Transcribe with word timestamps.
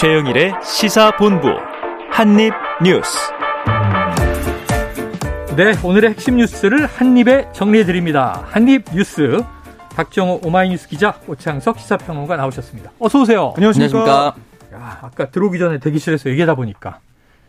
최영일의 0.00 0.52
시사본부 0.62 1.48
한입뉴스. 2.12 3.18
네, 5.56 5.72
오늘의 5.82 6.10
핵심 6.10 6.36
뉴스를 6.36 6.86
한입에 6.86 7.50
정리해 7.52 7.84
드립니다. 7.84 8.44
한입뉴스 8.46 9.42
박정호 9.96 10.42
오마이뉴스 10.44 10.86
기자 10.86 11.18
오창석 11.26 11.80
시사평론가 11.80 12.36
나오셨습니다. 12.36 12.92
어서 13.00 13.22
오세요. 13.22 13.52
안녕하십니까. 13.56 13.98
안녕하십니까. 13.98 14.36
야, 14.76 14.98
아까 15.02 15.30
들어오기 15.30 15.58
전에 15.58 15.80
대기실에서 15.80 16.30
얘기하다 16.30 16.54
보니까 16.54 17.00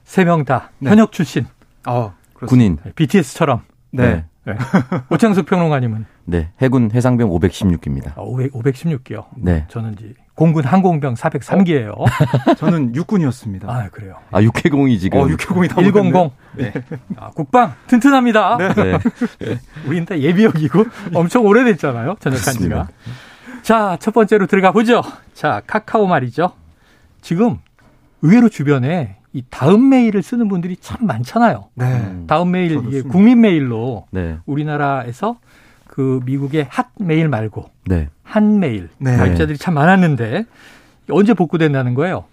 세 0.03 0.25
명다 0.25 0.71
네. 0.79 0.89
현역 0.89 1.11
출신. 1.11 1.45
아, 1.83 2.13
군인. 2.33 2.79
BTS처럼. 2.95 3.61
네. 3.91 4.25
네. 4.53 4.57
오창석 5.09 5.45
평론가님은 5.45 6.05
네, 6.25 6.51
해군 6.61 6.91
해상병 6.93 7.29
516기입니다. 7.29 8.17
아, 8.17 8.21
500, 8.21 8.53
516기요. 8.53 9.25
네. 9.37 9.65
저는 9.69 9.93
이제 9.93 10.13
공군 10.35 10.63
항공병 10.63 11.15
403기예요. 11.15 11.99
어? 11.99 12.05
저는 12.55 12.95
육군이었습니다. 12.95 13.69
아, 13.69 13.89
그래요. 13.89 14.15
아, 14.31 14.41
육해공이 14.41 14.97
지금. 14.99 15.19
어, 15.19 15.27
육해공이 15.27 15.67
100. 15.67 16.31
네. 16.55 16.73
아, 17.17 17.29
국방 17.31 17.73
튼튼합니다. 17.87 18.57
네. 18.57 18.73
네. 18.73 18.99
우린 19.85 20.05
다 20.05 20.17
예비역이고 20.17 20.85
엄청 21.13 21.45
오래됐잖아요. 21.45 22.15
전역한 22.19 22.53
지가. 22.55 22.87
자, 23.61 23.97
첫 23.99 24.13
번째로 24.13 24.47
들어가 24.47 24.71
보죠. 24.71 25.01
자, 25.33 25.61
카카오 25.67 26.07
말이죠. 26.07 26.53
지금 27.21 27.59
의외로 28.21 28.49
주변에 28.49 29.18
이 29.33 29.43
다음 29.49 29.89
메일을 29.89 30.23
쓰는 30.23 30.47
분들이 30.47 30.75
참 30.77 31.05
많잖아요. 31.05 31.65
네. 31.75 32.23
다음 32.27 32.51
메일 32.51 32.81
이게 32.87 33.01
국민 33.01 33.41
메일로 33.41 34.07
네. 34.11 34.37
우리나라에서 34.45 35.37
그 35.87 36.19
미국의 36.25 36.67
Hotmail 36.69 37.29
말고 37.29 37.69
네. 37.85 38.09
한메일 38.23 38.89
네. 38.97 39.17
가입자들이 39.17 39.57
참 39.57 39.75
많았는데 39.75 40.45
언제 41.11 41.33
복구된다는 41.33 41.93
거예요? 41.93 42.25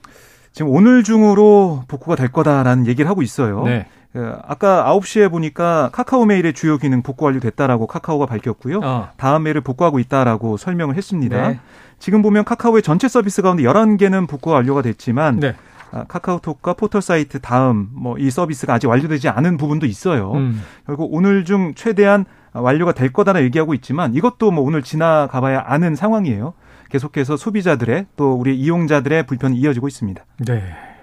지금 0.52 0.70
오늘 0.70 1.02
중으로 1.02 1.84
복구가 1.88 2.16
될 2.16 2.28
거다라는 2.28 2.86
얘기를 2.86 3.10
하고 3.10 3.22
있어요. 3.22 3.64
네. 3.64 3.86
그 4.12 4.34
아까 4.46 4.90
9시에 4.98 5.30
보니까 5.30 5.90
카카오 5.92 6.24
메일의 6.24 6.54
주요 6.54 6.78
기능 6.78 7.02
복구 7.02 7.26
완료됐다라고 7.26 7.86
카카오가 7.86 8.24
밝혔고요. 8.24 8.80
어. 8.82 9.10
다음 9.18 9.42
메일을 9.42 9.60
복구하고 9.60 9.98
있다라고 9.98 10.56
설명을 10.56 10.96
했습니다. 10.96 11.48
네. 11.48 11.60
지금 11.98 12.22
보면 12.22 12.44
카카오의 12.44 12.80
전체 12.82 13.08
서비스 13.08 13.42
가운데 13.42 13.62
11개는 13.64 14.26
복구 14.26 14.52
완료가 14.52 14.80
됐지만 14.80 15.40
네. 15.40 15.48
아, 15.50 15.75
카카오톡과 16.04 16.74
포털 16.74 17.00
사이트 17.02 17.40
다음 17.40 17.88
뭐 17.92 18.16
이 18.18 18.30
서비스가 18.30 18.74
아직 18.74 18.86
완료되지 18.88 19.28
않은 19.28 19.56
부분도 19.56 19.86
있어요. 19.86 20.32
음. 20.32 20.62
결국 20.86 21.12
오늘 21.12 21.44
중 21.44 21.74
최대한 21.74 22.24
완료가 22.52 22.92
될 22.92 23.12
거다라 23.12 23.42
얘기하고 23.42 23.74
있지만 23.74 24.14
이것도 24.14 24.50
뭐 24.50 24.64
오늘 24.64 24.82
지나가 24.82 25.40
봐야 25.40 25.62
아는 25.66 25.94
상황이에요. 25.94 26.54
계속해서 26.90 27.36
소비자들의 27.36 28.06
또 28.16 28.32
우리 28.34 28.56
이용자들의 28.56 29.26
불편이 29.26 29.56
이어지고 29.58 29.88
있습니다. 29.88 30.24
네. 30.46 30.62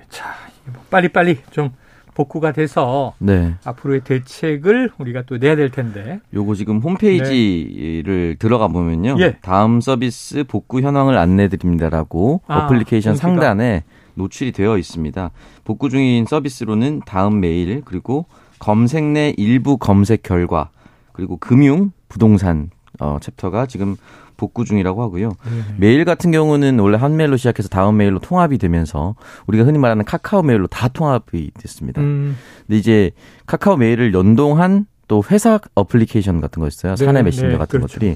자, 0.10 0.34
빨리빨리 0.90 1.40
좀 1.52 1.72
복구가 2.16 2.52
돼서 2.52 3.14
네. 3.20 3.56
앞으로의 3.66 4.02
대책을 4.02 4.92
우리가 4.98 5.24
또 5.26 5.38
내야 5.38 5.56
될 5.56 5.70
텐데. 5.72 6.20
요거 6.34 6.56
지금 6.56 6.80
홈페이지를 6.80 8.30
네. 8.30 8.36
들어가 8.40 8.68
보면요. 8.68 9.16
예. 9.20 9.38
다음 9.42 9.82
서비스 9.82 10.44
복구 10.48 10.82
현황을 10.82 11.18
안내 11.18 11.48
드립니다라고 11.48 12.42
아, 12.48 12.66
어플리케이션 12.66 13.16
상단에 13.16 13.84
노출이 14.16 14.52
되어 14.52 14.78
있습니다. 14.78 15.32
복구 15.64 15.90
중인 15.90 16.26
서비스로는 16.26 17.02
다음 17.06 17.40
메일 17.40 17.82
그리고 17.86 18.26
검색 18.60 19.04
내 19.04 19.34
일부 19.38 19.78
검색 19.78 20.24
결과 20.24 20.70
그리고 21.12 21.38
금융 21.38 21.92
부동산 22.10 22.70
어 23.00 23.18
챕터가 23.22 23.66
지금 23.66 23.96
복구 24.38 24.66
중이라고 24.66 25.02
하고요. 25.02 25.30
네 25.30 25.76
메일 25.78 26.06
같은 26.06 26.32
경우는 26.32 26.80
원래 26.80 26.98
한메일로 26.98 27.38
시작해서 27.38 27.70
다음 27.70 27.98
메일로 27.98 28.20
통합이 28.20 28.58
되면서 28.58 29.16
우리가 29.48 29.64
흔히 29.64 29.78
말하는 29.78 30.06
카카오 30.06 30.42
메일로 30.44 30.68
다 30.68 30.88
통합이 30.88 31.52
됐습니다. 31.60 32.02
음. 32.02 32.38
근데 32.68 32.78
이제 32.78 33.12
카카오 33.46 33.78
메일을 33.78 34.14
연동한 34.14 34.86
또 35.08 35.24
회사 35.30 35.60
어플리케이션 35.76 36.42
같은 36.42 36.62
거 36.62 36.68
있어요. 36.68 36.96
사내 36.96 37.20
네, 37.20 37.24
메신저 37.24 37.48
네, 37.48 37.58
같은 37.58 37.80
그렇죠. 37.80 37.94
것들이 37.94 38.16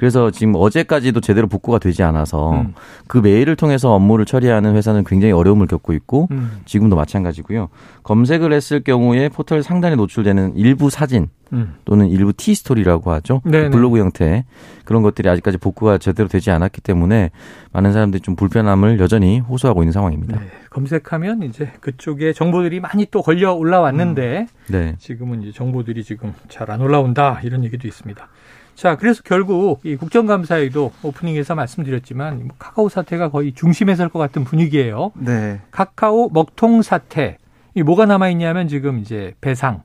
그래서 0.00 0.30
지금 0.30 0.54
어제까지도 0.56 1.20
제대로 1.20 1.46
복구가 1.46 1.78
되지 1.78 2.02
않아서 2.02 2.52
음. 2.52 2.72
그 3.06 3.18
메일을 3.18 3.54
통해서 3.54 3.92
업무를 3.92 4.24
처리하는 4.24 4.74
회사는 4.74 5.04
굉장히 5.04 5.32
어려움을 5.32 5.66
겪고 5.66 5.92
있고 5.92 6.26
음. 6.30 6.62
지금도 6.64 6.96
마찬가지고요. 6.96 7.68
검색을 8.02 8.50
했을 8.50 8.80
경우에 8.80 9.28
포털 9.28 9.62
상단에 9.62 9.96
노출되는 9.96 10.56
일부 10.56 10.88
사진 10.88 11.28
음. 11.52 11.74
또는 11.84 12.08
일부 12.08 12.32
티스토리라고 12.32 13.10
하죠. 13.12 13.42
네네. 13.44 13.70
블로그 13.70 13.98
형태 13.98 14.46
그런 14.86 15.02
것들이 15.02 15.28
아직까지 15.28 15.58
복구가 15.58 15.98
제대로 15.98 16.28
되지 16.28 16.50
않았기 16.50 16.80
때문에 16.80 17.30
많은 17.72 17.92
사람들이 17.92 18.22
좀 18.22 18.36
불편함을 18.36 19.00
여전히 19.00 19.40
호소하고 19.40 19.82
있는 19.82 19.92
상황입니다. 19.92 20.40
네. 20.40 20.46
검색하면 20.70 21.42
이제 21.42 21.72
그쪽에 21.80 22.32
정보들이 22.32 22.80
많이 22.80 23.04
또 23.10 23.20
걸려 23.20 23.52
올라왔는데 23.52 24.46
음. 24.48 24.72
네. 24.72 24.94
지금은 24.98 25.42
이제 25.42 25.52
정보들이 25.52 26.04
지금 26.04 26.32
잘 26.48 26.70
안 26.70 26.80
올라온다 26.80 27.40
이런 27.42 27.64
얘기도 27.64 27.86
있습니다. 27.86 28.28
자, 28.74 28.96
그래서 28.96 29.22
결국 29.24 29.80
이 29.84 29.96
국정감사에도 29.96 30.92
오프닝에서 31.02 31.54
말씀드렸지만 31.54 32.46
뭐 32.46 32.56
카카오 32.58 32.88
사태가 32.88 33.30
거의 33.30 33.52
중심에 33.52 33.94
설 33.94 34.08
것 34.08 34.18
같은 34.18 34.44
분위기예요. 34.44 35.12
네. 35.14 35.60
카카오 35.70 36.30
먹통 36.30 36.82
사태. 36.82 37.36
이 37.74 37.82
뭐가 37.82 38.06
남아 38.06 38.30
있냐면 38.30 38.68
지금 38.68 38.98
이제 38.98 39.34
배상. 39.40 39.82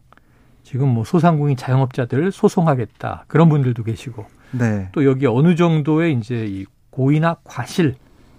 지금 0.63 0.87
뭐 0.89 1.03
소상공인 1.03 1.57
자영업자들 1.57 2.31
소송하겠다. 2.31 3.25
그런 3.27 3.49
분들도 3.49 3.83
계시고. 3.83 4.25
네. 4.51 4.87
또 4.93 5.05
여기 5.05 5.27
어느 5.27 5.55
정도의 5.55 6.13
이제 6.13 6.45
이 6.47 6.65
고의나 6.89 7.37
과실 7.43 7.95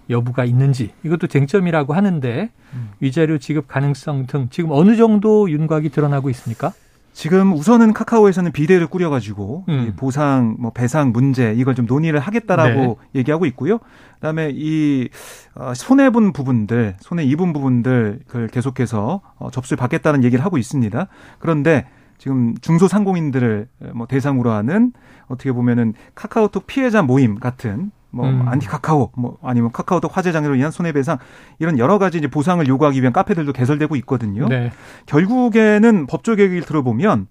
여부가 0.09 0.43
있는지 0.45 0.91
이것도 1.03 1.27
쟁점이라고 1.27 1.93
하는데 1.93 2.49
음. 2.73 2.89
위자료 2.99 3.37
지급 3.37 3.67
가능성 3.67 4.25
등 4.25 4.47
지금 4.49 4.71
어느 4.71 4.95
정도 4.95 5.49
윤곽이 5.49 5.89
드러나고 5.89 6.29
있습니까? 6.31 6.73
지금 7.17 7.51
우선은 7.51 7.93
카카오에서는 7.93 8.51
비대를 8.51 8.85
꾸려가지고 8.85 9.65
음. 9.69 9.93
보상, 9.95 10.55
뭐 10.59 10.71
배상 10.71 11.11
문제 11.11 11.51
이걸 11.57 11.73
좀 11.73 11.87
논의를 11.87 12.19
하겠다라고 12.19 12.99
네. 13.11 13.19
얘기하고 13.19 13.47
있고요. 13.47 13.79
그다음에 14.17 14.51
이 14.53 15.09
어, 15.55 15.73
손해 15.73 16.11
본 16.11 16.31
부분들, 16.31 16.97
손해 16.99 17.23
입은 17.23 17.53
부분들 17.53 18.19
을 18.35 18.47
계속해서 18.49 19.21
어, 19.37 19.49
접수를 19.49 19.77
받겠다는 19.77 20.23
얘기를 20.23 20.45
하고 20.45 20.59
있습니다. 20.59 21.07
그런데 21.39 21.87
지금 22.19 22.53
중소상공인들을 22.61 23.67
뭐 23.95 24.05
대상으로 24.05 24.51
하는 24.51 24.93
어떻게 25.25 25.51
보면은 25.51 25.95
카카오톡 26.13 26.67
피해자 26.67 27.01
모임 27.01 27.39
같은 27.39 27.89
뭐 28.09 28.27
음. 28.27 28.47
안티 28.47 28.67
카카오 28.67 29.11
뭐 29.15 29.37
아니면 29.43 29.71
카카오톡 29.71 30.15
화재 30.15 30.31
장애로 30.31 30.55
인한 30.55 30.71
손해배상 30.71 31.17
이런 31.59 31.77
여러 31.77 31.97
가지 31.97 32.17
이제 32.17 32.27
보상을 32.27 32.65
요구하기 32.67 32.99
위한 33.01 33.13
카페들도 33.13 33.53
개설되고 33.53 33.95
있거든요. 33.97 34.47
네. 34.47 34.71
결국에는 35.05 36.07
법적 36.07 36.39
얘기를 36.39 36.61
들어보면 36.63 37.27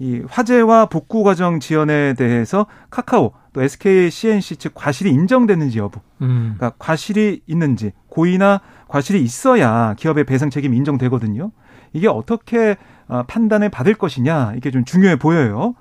이 0.00 0.22
화재와 0.28 0.86
복구 0.86 1.24
과정 1.24 1.60
지연에 1.60 2.14
대해서 2.14 2.66
카카오 2.90 3.32
또 3.52 3.62
SK 3.62 4.10
C&C 4.10 4.56
측 4.56 4.74
과실이 4.74 5.10
인정됐는지 5.10 5.78
여부. 5.78 6.00
음. 6.22 6.54
그러니까 6.56 6.72
과실이 6.78 7.42
있는지 7.46 7.92
고의나 8.08 8.60
과실이 8.86 9.20
있어야 9.22 9.94
기업의 9.94 10.24
배상 10.24 10.50
책임이 10.50 10.76
인정되거든요. 10.76 11.50
이게 11.92 12.06
어떻게 12.06 12.76
어, 13.08 13.22
판단을 13.26 13.70
받을 13.70 13.94
것이냐 13.94 14.52
이게 14.56 14.70
좀 14.70 14.84
중요해 14.84 15.16
보여요. 15.16 15.74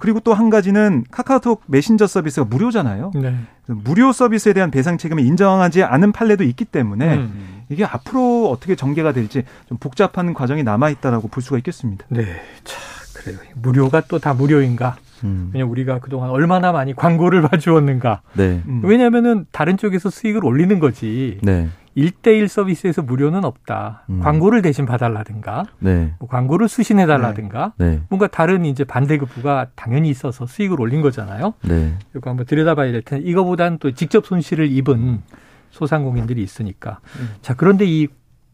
그리고 0.00 0.20
또 0.20 0.32
한 0.34 0.48
가지는 0.50 1.04
카카오톡 1.10 1.62
메신저 1.66 2.06
서비스가 2.06 2.46
무료잖아요. 2.46 3.12
네. 3.14 3.34
무료 3.66 4.12
서비스에 4.12 4.52
대한 4.54 4.70
배상 4.70 4.96
책임을 4.98 5.24
인정하지 5.24 5.82
않은 5.82 6.12
판례도 6.12 6.44
있기 6.44 6.64
때문에 6.64 7.16
음. 7.16 7.62
이게 7.68 7.84
앞으로 7.84 8.50
어떻게 8.50 8.74
전개가 8.74 9.12
될지 9.12 9.44
좀 9.68 9.78
복잡한 9.78 10.32
과정이 10.34 10.62
남아 10.62 10.90
있다라고 10.90 11.28
볼 11.28 11.42
수가 11.42 11.58
있겠습니다. 11.58 12.06
네, 12.08 12.24
자 12.64 12.76
그래요. 13.14 13.38
무료가 13.54 14.00
또 14.02 14.18
다 14.18 14.34
무료인가? 14.34 14.96
음. 15.24 15.50
왜냐 15.52 15.64
우리가 15.66 15.98
그동안 16.00 16.30
얼마나 16.30 16.72
많이 16.72 16.94
광고를 16.96 17.42
봐주었는가. 17.48 18.22
네. 18.34 18.62
음. 18.66 18.80
왜냐하면은 18.84 19.46
다른 19.52 19.76
쪽에서 19.76 20.10
수익을 20.10 20.44
올리는 20.44 20.78
거지. 20.80 21.38
네. 21.42 21.68
1대1 21.96 22.48
서비스에서 22.48 23.02
무료는 23.02 23.44
없다. 23.44 24.04
음. 24.10 24.20
광고를 24.20 24.62
대신 24.62 24.86
봐달라든가, 24.86 25.64
네. 25.78 26.14
뭐 26.18 26.28
광고를 26.28 26.68
수신해달라든가, 26.68 27.74
네. 27.76 27.90
네. 27.90 28.02
뭔가 28.08 28.26
다른 28.26 28.64
이제 28.64 28.84
반대급부가 28.84 29.68
당연히 29.74 30.08
있어서 30.08 30.46
수익을 30.46 30.80
올린 30.80 31.02
거잖아요. 31.02 31.54
네. 31.62 31.94
이거 32.16 32.30
한번 32.30 32.46
들여다봐야 32.46 32.92
될 32.92 33.02
텐데, 33.02 33.28
이거보다는 33.28 33.78
또 33.78 33.90
직접 33.92 34.24
손실을 34.26 34.70
입은 34.70 35.22
소상공인들이 35.70 36.42
있으니까. 36.42 37.00
음. 37.18 37.30
자, 37.42 37.54
그런데 37.54 37.84
이 37.86 38.08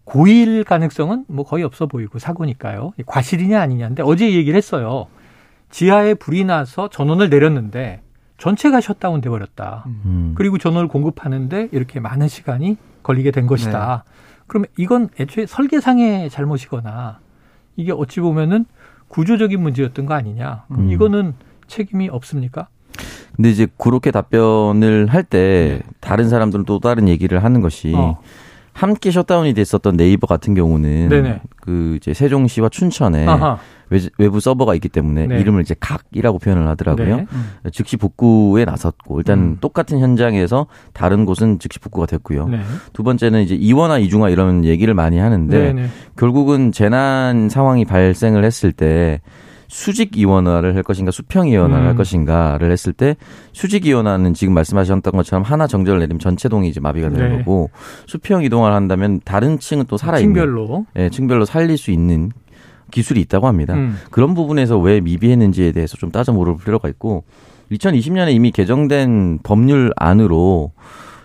고일 0.05 0.65
가능성은 0.65 1.27
뭐 1.29 1.45
거의 1.45 1.65
없어 1.65 1.87
보이고 1.87 2.19
사고니까요. 2.19 2.93
과실이냐 3.05 3.61
아니냐인데 3.61 4.03
어제 4.03 4.33
얘기를 4.33 4.57
했어요. 4.57 5.07
지하에 5.71 6.15
불이 6.15 6.45
나서 6.45 6.89
전원을 6.89 7.29
내렸는데 7.29 8.01
전체가 8.39 8.81
셧다운 8.81 9.21
돼 9.21 9.29
버렸다. 9.29 9.85
음. 9.87 10.33
그리고 10.35 10.57
전원을 10.57 10.89
공급하는데 10.89 11.69
이렇게 11.73 12.01
많은 12.01 12.27
시간이 12.27 12.79
걸리게 13.09 13.31
된 13.31 13.47
것이다. 13.47 14.05
네. 14.05 14.13
그러면 14.47 14.69
이건 14.77 15.09
애초에 15.19 15.47
설계상의 15.47 16.29
잘못이거나 16.29 17.21
이게 17.77 17.91
어찌 17.91 18.21
보면은 18.21 18.67
구조적인 19.09 19.61
문제였던 19.61 20.05
거 20.05 20.13
아니냐. 20.15 20.65
음. 20.73 20.91
이거는 20.91 21.35
책임이 21.67 22.11
없습니까? 22.11 22.69
근데 23.35 23.51
이제 23.51 23.67
그렇게 23.79 24.11
답변을 24.11 25.07
할때 25.09 25.81
네. 25.83 25.91
다른 26.01 26.29
사람들은 26.29 26.67
또 26.67 26.81
다른 26.81 27.09
얘기를 27.09 27.43
하는 27.43 27.63
것이 27.63 27.95
어. 27.95 28.21
함께 28.79 29.11
셧다운이 29.11 29.55
됐었던 29.55 29.97
네이버 29.97 30.29
같은 30.29 30.55
경우는 30.55 31.09
네네. 31.09 31.41
그 31.61 31.97
이제 31.97 32.15
세종시와 32.15 32.69
춘천에 32.69 33.27
아하. 33.27 33.59
외부 34.19 34.39
서버가 34.39 34.75
있기 34.77 34.89
때문에 34.89 35.27
네. 35.27 35.41
이름을 35.41 35.63
이제 35.63 35.75
각이라고 35.81 36.39
표현을 36.39 36.69
하더라고요. 36.69 37.17
네. 37.17 37.27
음. 37.33 37.71
즉시 37.73 37.97
복구에 37.97 38.65
나섰고 38.65 39.19
일단 39.19 39.39
음. 39.39 39.57
똑같은 39.61 39.99
현장에서 39.99 40.69
다른 40.93 41.25
곳은 41.25 41.59
즉시 41.59 41.81
복구가 41.81 42.07
됐고요. 42.07 42.47
네. 42.47 42.61
두 42.93 43.03
번째는 43.03 43.43
이제 43.43 43.57
이원화 43.57 43.99
이중화 43.99 44.29
이런 44.31 44.65
얘기를 44.65 44.95
많이 44.95 45.19
하는데. 45.19 45.91
결국은 46.17 46.71
재난 46.71 47.49
상황이 47.49 47.85
발생을 47.85 48.45
했을 48.45 48.71
때 48.71 49.21
수직 49.69 50.17
이원화를 50.17 50.75
할 50.75 50.83
것인가 50.83 51.11
수평 51.11 51.49
이원화를 51.49 51.85
음. 51.85 51.89
할 51.89 51.95
것인가를 51.95 52.73
했을 52.73 52.93
때 52.93 53.17
수직 53.53 53.87
이원화는 53.87 54.35
지금 54.35 54.55
말씀하셨던 54.55 55.13
것처럼 55.13 55.43
하나 55.45 55.67
정전을 55.67 56.01
내리면 56.01 56.19
전체 56.19 56.49
동이 56.49 56.69
이제 56.69 56.81
마비가 56.81 57.11
되는 57.11 57.31
네. 57.31 57.39
거고 57.39 57.71
수평 58.07 58.43
이동을 58.43 58.73
한다면 58.73 59.21
다른 59.25 59.59
층은 59.59 59.85
또 59.87 59.97
살아 59.97 60.19
있는 60.19 60.35
층별로 60.35 60.87
예, 60.97 61.11
층별로 61.11 61.45
살릴 61.45 61.77
수 61.77 61.91
있는 61.91 62.33
기술이 62.91 63.21
있다고 63.21 63.47
합니다. 63.47 63.75
음. 63.75 63.99
그런 64.11 64.35
부분에서 64.35 64.79
왜 64.79 65.01
미비했는지에 65.01 65.73
대해서 65.73 65.97
좀 65.99 66.11
따져 66.11 66.33
물을 66.33 66.57
필요가 66.57 66.89
있고 66.89 67.25
2020년에 67.71 68.33
이미 68.33 68.51
개정된 68.51 69.41
법률 69.43 69.93
안으로 69.97 70.73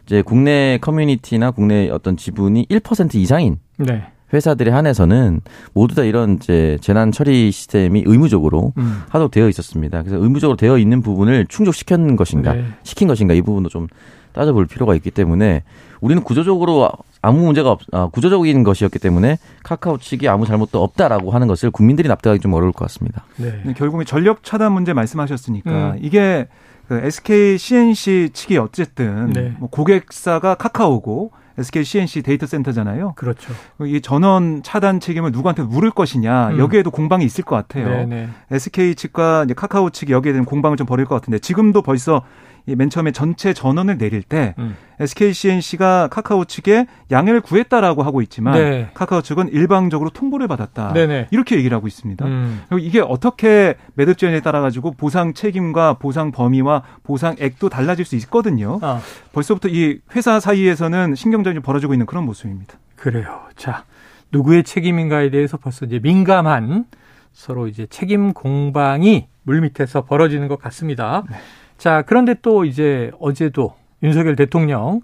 이제 0.06 0.22
국내 0.22 0.78
커뮤니티나 0.82 1.52
국내 1.52 1.90
어떤 1.90 2.18
지분이 2.18 2.68
1% 2.68 3.16
이상인 3.16 3.60
네. 3.78 4.04
회사들에 4.34 4.72
한해서는 4.72 5.42
모두 5.74 5.96
다 5.96 6.04
이런 6.04 6.36
이제 6.36 6.78
재난 6.82 7.12
처리 7.12 7.52
시스템이 7.52 8.04
의무적으로 8.06 8.74
음. 8.78 9.04
하도록 9.10 9.32
되어 9.32 9.48
있었습니다. 9.50 10.02
그래서 10.02 10.22
의무적으로 10.22 10.58
되어 10.58 10.78
있는 10.78 11.02
부분을 11.02 11.46
충족시켰는 11.48 12.16
것인가, 12.16 12.54
네. 12.54 12.66
시킨 12.84 13.08
것인가 13.08 13.34
이 13.34 13.42
부분도 13.42 13.70
좀 13.70 13.88
따져볼 14.34 14.66
필요가 14.66 14.96
있기 14.96 15.12
때문에 15.12 15.64
우리는 16.02 16.24
구조적으로 16.24 16.90
아무 17.22 17.46
문제가 17.46 17.72
없, 17.72 17.82
아, 17.94 18.08
구조적인 18.08 18.64
것이었기 18.64 19.00
때문에 19.00 19.38
카카오 19.64 19.98
측이 19.98 20.28
아무 20.28 20.46
잘못도 20.46 20.84
없다라고 20.84 21.32
하는 21.32 21.48
것을 21.48 21.72
국민들이 21.72 22.10
납득하기 22.10 22.42
좀 22.42 22.54
어려울 22.54 22.74
것 22.74 22.86
같습니다. 22.86 23.24
네. 23.38 23.74
결국에 23.78 24.04
전력 24.04 24.44
차단 24.44 24.74
문제 24.74 24.92
말씀하셨으니까 24.92 25.92
음. 25.92 26.00
이게 26.02 26.48
그 26.88 26.96
SK 26.96 27.58
CNC 27.58 28.32
측이 28.34 28.58
어쨌든 28.58 29.32
네. 29.32 29.54
뭐 29.60 29.70
고객사가 29.70 30.56
카카오고 30.56 31.32
SK 31.58 31.84
CNC 31.84 32.22
데이터 32.24 32.46
센터잖아요. 32.46 33.14
그렇죠. 33.16 33.54
이 33.82 34.02
전원 34.02 34.64
차단 34.64 35.00
책임을 35.00 35.32
누구한테 35.32 35.64
물을 35.64 35.92
것이냐 35.92 36.50
음. 36.50 36.60
여기에도 36.60 36.92
공방이 36.92 37.26
있을 37.26 37.44
것 37.44 37.56
같아요. 37.56 37.88
네네. 37.88 38.30
SK 38.52 38.96
측과 38.96 39.46
카카오 39.56 39.90
측이 39.90 40.12
여기에 40.14 40.34
대한 40.34 40.46
공방을 40.46 40.78
좀 40.78 40.88
벌일 40.88 41.06
것 41.06 41.16
같은데 41.16 41.40
지금도 41.40 41.82
벌써 41.82 42.22
이 42.22 42.53
맨 42.66 42.90
처음에 42.90 43.12
전체 43.12 43.54
전원을 43.54 43.98
내릴 43.98 44.24
때 44.24 44.56
음. 44.58 44.76
SK 45.00 45.34
CNC가 45.34 46.08
카카오 46.10 46.46
측에 46.46 46.88
양해를 47.12 47.42
구했다라고 47.42 48.04
하고 48.04 48.22
있지만 48.22 48.54
네. 48.54 48.90
카카오 48.94 49.22
측은 49.22 49.50
일방적으로 49.50 50.10
통보를 50.10 50.48
받았다. 50.48 50.94
네네. 50.94 51.28
이렇게 51.32 51.58
얘기를 51.58 51.76
하고 51.76 51.88
있습니다. 51.88 52.26
음. 52.26 52.62
그리고 52.70 52.86
이게 52.86 53.02
어떻게 53.02 53.76
매듭 53.96 54.18
지연에 54.18 54.40
따라 54.40 54.62
가지고 54.62 54.92
보상 54.92 55.34
책임과 55.34 55.96
보상 55.96 56.32
범위와 56.32 56.84
보상액도 57.04 57.70
달라질 57.70 58.06
수 58.06 58.16
있거든요. 58.18 58.80
아. 58.82 59.02
벌써부터 59.34 59.68
이 59.70 60.00
회사 60.16 60.40
사이에서는 60.40 61.16
신경전이 61.16 61.60
벌어지고 61.60 61.94
있는 61.94 62.06
그런 62.06 62.26
모습입니다. 62.26 62.78
그래요. 62.96 63.42
자, 63.58 63.84
누구의 64.32 64.64
책임인가에 64.64 65.30
대해서 65.30 65.58
벌써 65.58 65.86
이제 65.86 66.00
민감한 66.02 66.86
서로 67.34 67.68
이제 67.68 67.86
책임 67.88 68.32
공방이 68.32 69.28
물밑에서 69.44 70.06
벌어지는 70.06 70.48
것 70.48 70.60
같습니다. 70.60 71.24
네. 71.30 71.38
자, 71.84 72.02
그런데 72.02 72.34
또 72.42 72.64
이제 72.64 73.12
어제도 73.20 73.74
윤석열 74.04 74.38
대통령 74.38 75.02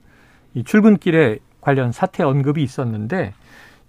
이 0.54 0.64
출근길에 0.64 1.40
관련 1.60 1.92
사태 1.92 2.24
언급이 2.24 2.64
있었는데 2.64 3.34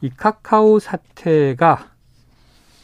이 0.01 0.11
카카오 0.11 0.81
사태가 0.81 1.87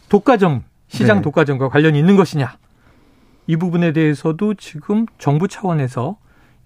독과점 0.08 0.62
시장 0.86 1.16
네. 1.16 1.22
독과점과 1.22 1.70
관련이 1.70 1.98
있는 1.98 2.14
것이냐 2.14 2.56
이 3.48 3.56
부분에 3.56 3.92
대해서도 3.92 4.54
지금 4.54 5.06
정부 5.18 5.48
차원에서 5.48 6.18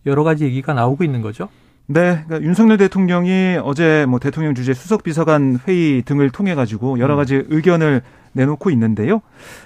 여러 0.05 0.23
가지 0.23 0.45
얘기가 0.45 0.75
나오고 0.75 1.03
있는 1.03 1.23
거죠. 1.23 1.49
네, 1.87 2.23
그러니까 2.27 2.43
윤석열 2.43 2.77
대통령이 2.77 3.59
어제 3.63 4.05
뭐 4.07 4.19
대통령 4.19 4.55
주재 4.55 4.75
수석 4.75 5.03
비서관 5.03 5.59
회의 5.67 6.03
등을 6.03 6.29
통해 6.29 6.55
가지고 6.55 6.99
여러 6.99 7.15
음. 7.15 7.17
가지 7.17 7.43
의견을 7.49 8.03
내놓고 8.33 8.71
있는데요. 8.71 9.23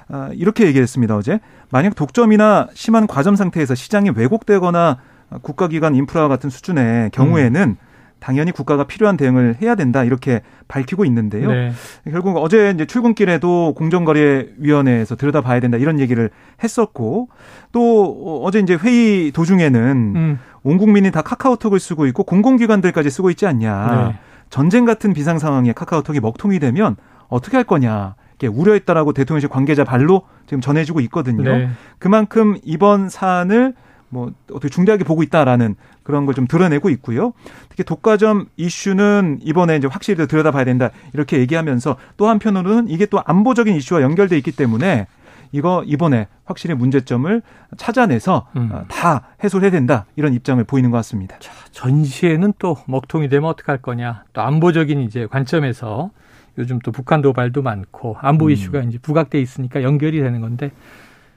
아, 0.08 0.30
이렇게 0.32 0.66
얘기했습니다. 0.66 1.16
어제 1.16 1.40
만약 1.70 1.94
독점이나 1.94 2.68
심한 2.74 3.06
과점 3.06 3.36
상태에서 3.36 3.74
시장이 3.74 4.10
왜곡되거나 4.14 4.98
국가기관 5.42 5.94
인프라와 5.94 6.28
같은 6.28 6.50
수준의 6.50 7.10
경우에는 7.10 7.60
음. 7.62 7.76
당연히 8.24 8.52
국가가 8.52 8.84
필요한 8.84 9.18
대응을 9.18 9.56
해야 9.60 9.74
된다 9.74 10.02
이렇게 10.02 10.40
밝히고 10.66 11.04
있는데요. 11.04 11.50
네. 11.50 11.72
결국 12.10 12.38
어제 12.38 12.70
이제 12.70 12.86
출근길에도 12.86 13.74
공정거래위원회에서 13.76 15.16
들여다봐야 15.16 15.60
된다 15.60 15.76
이런 15.76 16.00
얘기를 16.00 16.30
했었고 16.62 17.28
또 17.72 18.42
어제 18.42 18.60
이제 18.60 18.76
회의 18.76 19.30
도중에는 19.30 20.12
음. 20.16 20.38
온 20.62 20.78
국민이 20.78 21.10
다 21.10 21.20
카카오톡을 21.20 21.78
쓰고 21.78 22.06
있고 22.06 22.24
공공기관들까지 22.24 23.10
쓰고 23.10 23.28
있지 23.28 23.46
않냐. 23.46 24.08
네. 24.08 24.18
전쟁 24.48 24.86
같은 24.86 25.12
비상 25.12 25.38
상황에 25.38 25.74
카카오톡이 25.74 26.20
먹통이 26.20 26.60
되면 26.60 26.96
어떻게 27.28 27.58
할 27.58 27.64
거냐. 27.64 28.14
우려했다라고 28.42 29.12
대통령실 29.12 29.48
관계자 29.48 29.84
발로 29.84 30.22
지금 30.46 30.60
전해지고 30.60 31.00
있거든요. 31.02 31.56
네. 31.56 31.70
그만큼 31.98 32.56
이번 32.64 33.08
사안을 33.08 33.74
뭐 34.08 34.30
어떻게 34.52 34.68
중대하게 34.68 35.04
보고 35.04 35.22
있다라는 35.22 35.74
그런 36.02 36.26
걸 36.26 36.34
좀 36.34 36.46
드러내고 36.46 36.90
있고요. 36.90 37.32
특히 37.68 37.82
독과점 37.82 38.46
이슈는 38.56 39.38
이번에 39.42 39.76
이제 39.76 39.88
확실히 39.90 40.26
들여다봐야 40.26 40.64
된다 40.64 40.90
이렇게 41.14 41.38
얘기하면서 41.38 41.96
또 42.16 42.28
한편으로는 42.28 42.88
이게 42.88 43.06
또 43.06 43.20
안보적인 43.24 43.74
이슈와 43.74 44.02
연결돼 44.02 44.36
있기 44.38 44.52
때문에 44.52 45.06
이거 45.52 45.82
이번에 45.86 46.26
확실히 46.44 46.74
문제점을 46.74 47.40
찾아내서 47.76 48.48
음. 48.56 48.70
어, 48.72 48.84
다 48.88 49.28
해소해야 49.42 49.70
된다 49.70 50.04
이런 50.16 50.34
입장을 50.34 50.62
보이는 50.64 50.90
것 50.90 50.96
같습니다. 50.98 51.36
자, 51.38 51.52
전시에는 51.70 52.54
또 52.58 52.76
먹통이 52.86 53.28
되면 53.28 53.48
어떡할 53.50 53.78
거냐 53.78 54.24
또 54.32 54.42
안보적인 54.42 55.00
이제 55.00 55.26
관점에서 55.26 56.10
요즘 56.58 56.78
또 56.80 56.92
북한 56.92 57.20
도발도 57.22 57.62
많고 57.62 58.16
안보 58.20 58.46
음. 58.46 58.50
이슈가 58.50 58.80
이제 58.82 58.98
부각돼 58.98 59.40
있으니까 59.40 59.82
연결이 59.82 60.20
되는 60.20 60.40
건데 60.40 60.70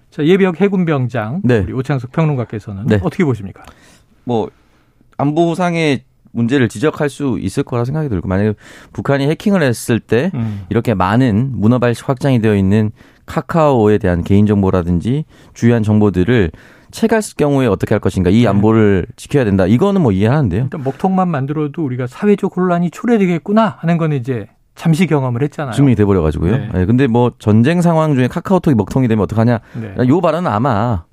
자 0.10 0.24
예비역 0.26 0.62
해군병장 0.62 1.42
네. 1.44 1.60
우리 1.60 1.74
오창석 1.74 2.12
평론가께서는 2.12 2.88
네. 2.88 3.00
어떻게 3.02 3.24
보십니까? 3.24 3.64
뭐 4.24 4.50
안보상의 5.18 6.04
문제를 6.32 6.70
지적할 6.70 7.10
수 7.10 7.38
있을 7.40 7.64
거라 7.64 7.84
생각이 7.84 8.10
들고 8.10 8.28
만약에 8.28 8.54
북한이 8.94 9.28
해킹을 9.28 9.64
했을 9.64 10.00
때 10.00 10.32
음. 10.36 10.66
이렇게 10.70 10.94
많은 10.94 11.52
문어발식 11.54 12.08
확장이 12.08 12.40
되어 12.42 12.56
있는 12.56 12.92
카카오에 13.26 13.98
대한 13.98 14.24
개인정보라든지 14.24 15.26
주요한 15.54 15.84
정보들을 15.84 16.52
채갔을 16.92 17.36
경우에 17.36 17.68
어떻게 17.68 17.94
할 17.96 18.00
것인가 18.00 18.30
이 18.30 18.42
네. 18.42 18.48
안보를 18.48 19.08
지켜야 19.16 19.44
된다 19.46 19.66
이거는 19.66 20.02
뭐 20.02 20.12
이해하는데요. 20.12 20.64
일단 20.64 20.84
먹통만 20.84 21.28
만들어도 21.28 21.84
우리가 21.84 22.08
사회적 22.08 22.56
혼란이 22.56 22.92
초래되겠구나 22.92 23.78
하는 23.80 23.98
거는 23.98 24.18
이제 24.18 24.48
잠시 24.78 25.08
경험을 25.08 25.42
했잖아요. 25.44 25.74
증명이 25.74 25.96
돼버려가지고요. 25.96 26.58
네. 26.58 26.70
네. 26.74 26.86
근데 26.86 27.08
뭐 27.08 27.32
전쟁 27.40 27.82
상황 27.82 28.16
중에 28.16 28.28
카카오톡이 28.28 28.76
먹통이 28.76 29.08
되면 29.10 29.24
어떡하냐. 29.24 29.60
네. 29.82 30.08
요 30.08 30.22
발언은 30.22 30.50
아마 30.50 31.04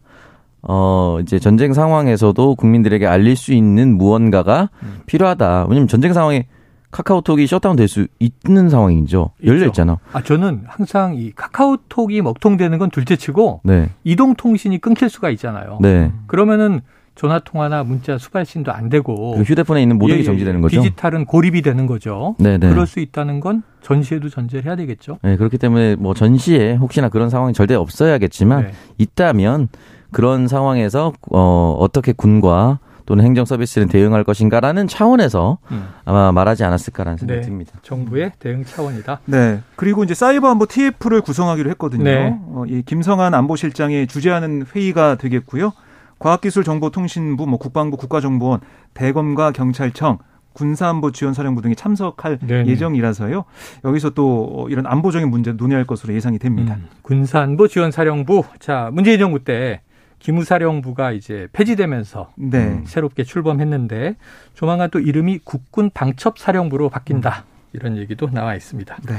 어 0.63 1.19
이제 1.21 1.39
전쟁 1.39 1.73
상황에서도 1.73 2.55
국민들에게 2.55 3.07
알릴 3.07 3.37
수 3.37 3.53
있는 3.53 3.99
무언가가 3.99 4.71
음. 4.83 5.01
필요하다. 5.07 5.67
왜냐면 5.69 5.89
전쟁 5.89 6.13
상황에 6.13 6.47
카카오톡이 6.91 7.47
셧다운 7.49 7.75
될 7.75 7.89
수 7.89 8.07
있는 8.21 8.69
상황이죠. 8.69 9.33
열려 9.45 9.67
있잖아. 9.67 9.99
아 10.13 10.23
저는 10.23 10.63
항상 10.67 11.15
이 11.17 11.33
카카오톡이 11.33 12.23
먹통되는 12.23 12.79
건 12.79 12.91
둘째 12.91 13.17
치고 13.17 13.63
네. 13.65 13.91
이동 14.05 14.35
통신이 14.35 14.79
끊길 14.79 15.09
수가 15.09 15.31
있잖아요. 15.31 15.79
네. 15.81 16.13
그러면은 16.29 16.83
전화 17.15 17.39
통화나 17.39 17.85
문자 17.85 18.19
수발신도 18.19 18.73
안 18.73 18.89
되고 18.89 19.37
그 19.37 19.43
휴대폰에 19.43 19.81
있는 19.81 19.99
모든 19.99 20.17
게 20.17 20.21
예, 20.21 20.25
정지되는 20.25 20.61
거죠. 20.61 20.83
디지털은 20.83 21.27
고립이 21.27 21.63
되는 21.63 21.87
거죠. 21.87 22.35
네네. 22.39 22.59
네. 22.59 22.69
그럴 22.71 22.87
수 22.87 23.01
있다는 23.01 23.41
건 23.41 23.63
전시에도 23.83 24.29
전제를 24.29 24.67
해야 24.67 24.77
되겠죠. 24.77 25.19
네, 25.23 25.37
그렇기 25.37 25.59
때문에 25.59 25.95
뭐 25.97 26.15
전시에 26.15 26.75
혹시나 26.75 27.09
그런 27.09 27.31
상황이 27.31 27.53
절대 27.53 27.75
없어야겠지만 27.75 28.63
네. 28.65 28.73
있다면 28.99 29.69
그런 30.11 30.49
상황에서 30.49 31.13
어 31.31 31.77
어떻게 31.79 32.13
군과 32.13 32.79
또는 33.07 33.25
행정 33.25 33.45
서비스는 33.45 33.89
대응할 33.89 34.25
것인가라는 34.25 34.89
차원에서 34.89 35.59
음. 35.73 35.89
아마 36.05 36.33
말하지 36.33 36.65
않았을까라는 36.65 37.19
생각이 37.19 37.41
네. 37.41 37.47
듭니다. 37.47 37.73
정부의 37.83 38.33
대응 38.39 38.65
차원이다. 38.65 39.21
네. 39.27 39.61
그리고 39.77 40.05
이제 40.05 40.15
사이버 40.15 40.49
안보 40.49 40.67
TF를 40.67 41.21
구성하기로 41.21 41.71
했거든요. 41.71 42.05
네. 42.05 42.39
어, 42.47 42.65
이 42.67 42.83
김성한 42.83 43.35
안보실장이 43.35 44.07
주재하는 44.07 44.65
회의가 44.75 45.17
되겠고요. 45.17 45.73
과학기술정보통신부, 46.19 47.47
뭐 47.47 47.59
국방부, 47.59 47.97
국가정보원, 47.97 48.61
대검과 48.95 49.53
경찰청, 49.53 50.19
군사안보지원사령부 50.55 51.63
등이 51.63 51.77
참석할 51.77 52.39
네네. 52.39 52.71
예정이라서요. 52.71 53.45
여기서 53.85 54.11
또 54.11 54.69
이런 54.71 54.87
안보적인 54.87 55.29
문제 55.29 55.53
논의할 55.53 55.85
것으로 55.85 56.15
예상이 56.15 56.39
됩니다. 56.39 56.77
음, 56.77 56.89
군사안보지원사령부. 57.03 58.45
자, 58.61 58.91
문재인 58.93 59.19
정부 59.19 59.43
때 59.43 59.81
기무사령부가 60.21 61.13
이제 61.13 61.49
폐지되면서 61.53 62.33
네. 62.37 62.81
새롭게 62.87 63.25
출범했는데 63.25 64.17
조만간 64.55 64.89
또 64.91 64.99
이름이 64.99 65.41
국군 65.45 65.91
방첩사령부로 65.91 66.89
바뀐다. 66.89 67.45
이런 67.75 67.99
얘기도 67.99 68.31
나와 68.31 68.55
있습니다. 68.55 68.97
네. 69.07 69.15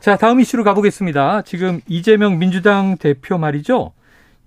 자, 0.00 0.16
다음 0.16 0.40
이슈로 0.40 0.64
가보겠습니다. 0.64 1.42
지금 1.42 1.80
이재명 1.88 2.38
민주당 2.38 2.96
대표 2.96 3.36
말이죠. 3.36 3.92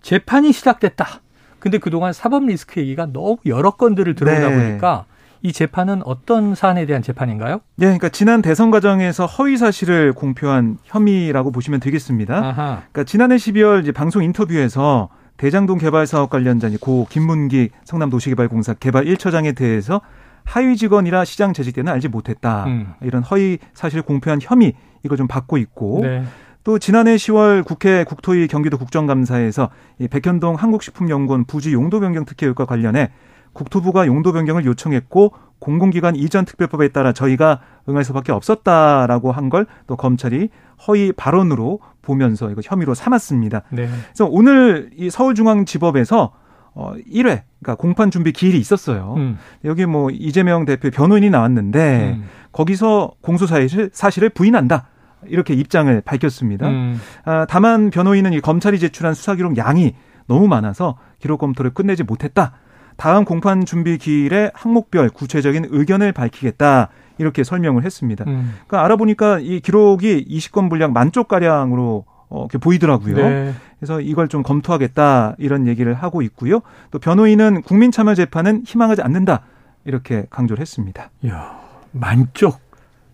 재판이 0.01 0.53
시작됐다. 0.53 1.21
근데 1.59 1.77
그동안 1.77 2.13
사법 2.13 2.45
리스크 2.45 2.79
얘기가 2.79 3.07
너무 3.07 3.37
여러 3.45 3.71
건들을 3.71 4.15
들어오다 4.15 4.49
네. 4.49 4.55
보니까 4.55 5.05
이 5.41 5.53
재판은 5.53 6.01
어떤 6.03 6.53
사안에 6.53 6.85
대한 6.85 7.01
재판인가요? 7.01 7.61
네, 7.75 7.85
그러니까 7.85 8.09
지난 8.09 8.41
대선 8.41 8.71
과정에서 8.71 9.25
허위 9.25 9.57
사실을 9.57 10.13
공표한 10.13 10.77
혐의라고 10.83 11.51
보시면 11.51 11.79
되겠습니다. 11.79 12.35
아하. 12.35 12.83
그러니까 12.91 13.03
지난해 13.05 13.37
12월 13.37 13.81
이제 13.81 13.91
방송 13.91 14.23
인터뷰에서 14.23 15.09
대장동 15.37 15.77
개발 15.77 16.05
사업 16.05 16.29
관련자 16.29 16.69
고 16.81 17.07
김문기 17.09 17.69
성남도시개발공사 17.85 18.73
개발 18.73 19.05
1처장에 19.05 19.55
대해서 19.55 20.01
하위 20.43 20.75
직원이라 20.75 21.23
시장 21.23 21.53
재직 21.53 21.75
때는 21.75 21.91
알지 21.93 22.09
못했다. 22.09 22.65
음. 22.65 22.93
이런 23.01 23.23
허위 23.23 23.59
사실 23.73 24.01
공표한 24.01 24.39
혐의 24.41 24.73
이걸 25.03 25.17
좀 25.17 25.27
받고 25.27 25.57
있고 25.57 25.99
네. 26.03 26.23
또 26.63 26.77
지난해 26.77 27.15
10월 27.15 27.63
국회 27.65 28.03
국토위 28.03 28.47
경기도 28.47 28.77
국정감사에서 28.77 29.69
이 29.99 30.07
백현동 30.07 30.55
한국식품연구원 30.55 31.45
부지 31.45 31.73
용도 31.73 31.99
변경 31.99 32.25
특혜율과 32.25 32.65
관련해 32.65 33.11
국토부가 33.53 34.05
용도 34.07 34.31
변경을 34.33 34.65
요청했고 34.65 35.33
공공기관 35.59 36.15
이전 36.15 36.45
특별법에 36.45 36.89
따라 36.89 37.11
저희가 37.13 37.61
응할 37.89 38.03
수밖에 38.03 38.31
없었다라고 38.31 39.31
한 39.31 39.49
걸 39.49 39.65
또 39.87 39.95
검찰이 39.97 40.49
허위 40.87 41.11
발언으로 41.11 41.79
보면서 42.01 42.49
이거 42.51 42.61
혐의로 42.63 42.93
삼았습니다. 42.93 43.63
네. 43.71 43.89
그래서 44.13 44.25
오늘 44.29 44.91
이 44.95 45.09
서울중앙지법에서 45.09 46.31
어 46.75 46.93
1회 47.11 47.41
그러니까 47.61 47.75
공판 47.77 48.11
준비 48.11 48.31
기일이 48.31 48.57
있었어요. 48.59 49.15
음. 49.17 49.37
여기 49.65 49.85
뭐 49.85 50.09
이재명 50.11 50.65
대표 50.65 50.91
변호인이 50.91 51.29
나왔는데 51.29 52.17
음. 52.19 52.25
거기서 52.51 53.13
공소 53.21 53.47
사실을 53.47 53.89
사실을 53.91 54.29
부인한다. 54.29 54.87
이렇게 55.27 55.53
입장을 55.53 56.01
밝혔습니다. 56.01 56.67
음. 56.69 56.99
아, 57.25 57.45
다만 57.49 57.89
변호인은 57.89 58.33
이 58.33 58.41
검찰이 58.41 58.79
제출한 58.79 59.13
수사 59.13 59.35
기록 59.35 59.57
양이 59.57 59.95
너무 60.27 60.47
많아서 60.47 60.97
기록 61.19 61.39
검토를 61.39 61.73
끝내지 61.73 62.03
못했다. 62.03 62.53
다음 62.97 63.25
공판 63.25 63.65
준비 63.65 63.97
기일에 63.97 64.51
항목별 64.53 65.09
구체적인 65.09 65.67
의견을 65.69 66.11
밝히겠다. 66.11 66.89
이렇게 67.17 67.43
설명을 67.43 67.83
했습니다. 67.83 68.23
음. 68.27 68.55
그러니까 68.67 68.85
알아보니까 68.85 69.39
이 69.39 69.59
기록이 69.59 70.25
20건 70.29 70.69
분량 70.69 70.93
만쪽 70.93 71.27
가량으로 71.27 72.05
어, 72.29 72.41
이렇게 72.41 72.57
보이더라고요. 72.57 73.15
네. 73.15 73.53
그래서 73.79 74.01
이걸 74.01 74.27
좀 74.27 74.43
검토하겠다 74.43 75.35
이런 75.37 75.67
얘기를 75.67 75.93
하고 75.93 76.21
있고요. 76.21 76.61
또 76.91 76.99
변호인은 76.99 77.63
국민 77.63 77.91
참여 77.91 78.15
재판은 78.15 78.63
희망하지 78.65 79.01
않는다 79.01 79.41
이렇게 79.85 80.25
강조를 80.29 80.61
했습니다. 80.61 81.09
이야, 81.23 81.59
만쪽 81.91 82.59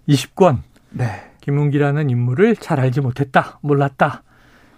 20건. 0.08 0.60
네. 0.92 1.06
김문기라는 1.46 2.10
인물을 2.10 2.56
잘 2.56 2.80
알지 2.80 3.02
못했다, 3.02 3.60
몰랐다. 3.62 4.24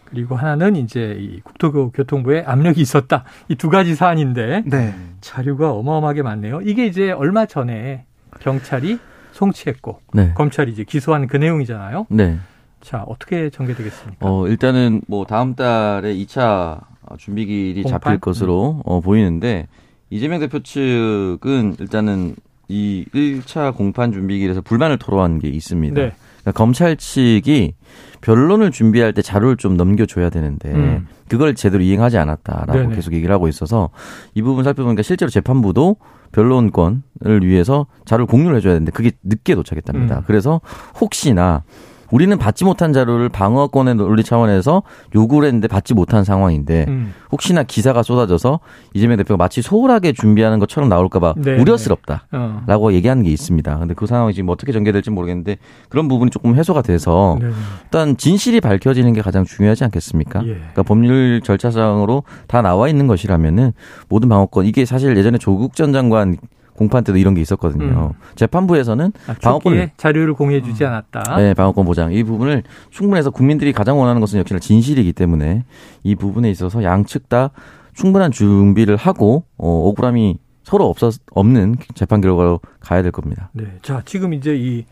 그리고 0.03 0.35
하나는 0.35 0.75
이제 0.75 1.15
이 1.19 1.39
국토교통부에 1.41 2.43
압력이 2.45 2.79
있었다. 2.81 3.23
이 3.49 3.55
두 3.55 3.69
가지 3.69 3.95
사안인데 3.95 4.63
네. 4.65 4.93
자료가 5.21 5.71
어마어마하게 5.71 6.21
많네요. 6.23 6.61
이게 6.61 6.85
이제 6.85 7.11
얼마 7.11 7.45
전에 7.45 8.05
경찰이 8.39 8.99
송치했고 9.31 10.01
네. 10.13 10.33
검찰이 10.35 10.71
이제 10.71 10.83
기소한 10.83 11.27
그 11.27 11.37
내용이잖아요. 11.37 12.07
네. 12.09 12.37
자, 12.81 13.03
어떻게 13.07 13.49
전개되겠습니까? 13.49 14.25
어, 14.29 14.47
일단은 14.47 15.01
뭐 15.07 15.25
다음 15.25 15.55
달에 15.55 16.13
2차 16.15 16.81
준비기일이 17.17 17.83
공판? 17.83 17.99
잡힐 18.01 18.19
것으로 18.19 18.81
어, 18.85 18.99
보이는데 19.01 19.67
이재명 20.09 20.39
대표 20.39 20.59
측은 20.59 21.77
일단은 21.79 22.35
이 22.69 23.05
1차 23.13 23.75
공판 23.75 24.11
준비기일에서 24.11 24.61
불만을 24.61 24.97
토로한 24.97 25.39
게 25.39 25.47
있습니다. 25.49 25.99
네. 26.01 26.13
그러니까 26.47 26.51
검찰 26.53 26.95
측이 26.95 27.73
변론을 28.21 28.71
준비할 28.71 29.13
때 29.13 29.21
자료를 29.21 29.57
좀 29.57 29.75
넘겨줘야 29.75 30.29
되는데 30.29 30.71
음. 30.71 31.07
그걸 31.27 31.55
제대로 31.55 31.83
이행하지 31.83 32.17
않았다라고 32.17 32.73
네네. 32.73 32.95
계속 32.95 33.13
얘기를 33.13 33.33
하고 33.33 33.49
있어서 33.49 33.89
이 34.33 34.41
부분 34.41 34.63
살펴보니까 34.63 35.03
실제로 35.03 35.29
재판부도 35.29 35.97
변론권을 36.31 37.43
위해서 37.43 37.87
자료를 38.05 38.27
공유를 38.27 38.57
해줘야 38.57 38.73
되는데 38.73 38.91
그게 38.91 39.11
늦게 39.23 39.55
도착했답니다. 39.55 40.19
음. 40.19 40.23
그래서 40.25 40.61
혹시나 40.99 41.63
우리는 42.11 42.37
받지 42.37 42.63
못한 42.65 42.93
자료를 42.93 43.29
방어권의 43.29 43.95
논리 43.95 44.23
차원에서 44.23 44.83
요구를 45.15 45.47
했는데 45.47 45.67
받지 45.67 45.93
못한 45.93 46.23
상황인데 46.23 46.85
음. 46.87 47.13
혹시나 47.31 47.63
기사가 47.63 48.03
쏟아져서 48.03 48.59
이재명 48.93 49.17
대표가 49.17 49.37
마치 49.37 49.61
소홀하게 49.61 50.13
준비하는 50.13 50.59
것처럼 50.59 50.89
나올까봐 50.89 51.35
네. 51.37 51.59
우려스럽다라고 51.59 52.87
어. 52.87 52.93
얘기하는 52.93 53.23
게 53.23 53.29
있습니다. 53.31 53.79
근데 53.79 53.93
그 53.93 54.05
상황이 54.05 54.33
지금 54.33 54.49
어떻게 54.49 54.71
전개될지 54.71 55.11
모르겠는데 55.11 55.57
그런 55.89 56.07
부분이 56.07 56.31
조금 56.31 56.55
해소가 56.55 56.81
돼서 56.81 57.37
네. 57.41 57.49
일단 57.83 58.17
진실이 58.17 58.61
밝혀지는 58.61 59.13
게 59.13 59.21
가장 59.21 59.43
중요하지 59.43 59.83
않겠습니까? 59.85 60.41
예. 60.43 60.53
그러니까 60.53 60.83
법률 60.83 61.41
절차상으로 61.41 62.23
다 62.47 62.61
나와 62.61 62.87
있는 62.87 63.07
것이라면은 63.07 63.73
모든 64.09 64.29
방어권 64.29 64.65
이게 64.65 64.85
사실 64.85 65.15
예전에 65.17 65.37
조국 65.37 65.75
전 65.75 65.93
장관 65.93 66.37
공판 66.77 67.03
때도 67.03 67.17
이런 67.17 67.33
게 67.33 67.41
있었거든요. 67.41 68.13
음. 68.13 68.21
재판부에서는 68.35 69.11
아, 69.27 69.35
방어권 69.41 69.91
자료를 69.97 70.33
공유해주지 70.35 70.83
음. 70.83 70.89
않았다. 70.89 71.37
네, 71.37 71.53
방어권 71.53 71.85
보장 71.85 72.13
이 72.13 72.23
부분을 72.23 72.63
충분해서 72.91 73.31
국민들이 73.31 73.73
가장 73.73 73.99
원하는 73.99 74.21
것은 74.21 74.39
역시나 74.39 74.59
진실이기 74.59 75.13
때문에 75.13 75.65
이 76.03 76.15
부분에 76.15 76.49
있어서 76.51 76.83
양측 76.83 77.29
다 77.29 77.49
충분한 77.93 78.31
준비를 78.31 78.95
하고 78.95 79.43
어, 79.57 79.89
억울함이 79.89 80.37
서로 80.63 80.87
없었 80.87 81.19
없는 81.31 81.77
재판 81.95 82.21
결과로 82.21 82.59
가야 82.79 83.01
될 83.01 83.11
겁니다. 83.11 83.49
네, 83.53 83.65
자 83.81 84.03
지금 84.05 84.33
이제 84.33 84.55
이 84.55 84.85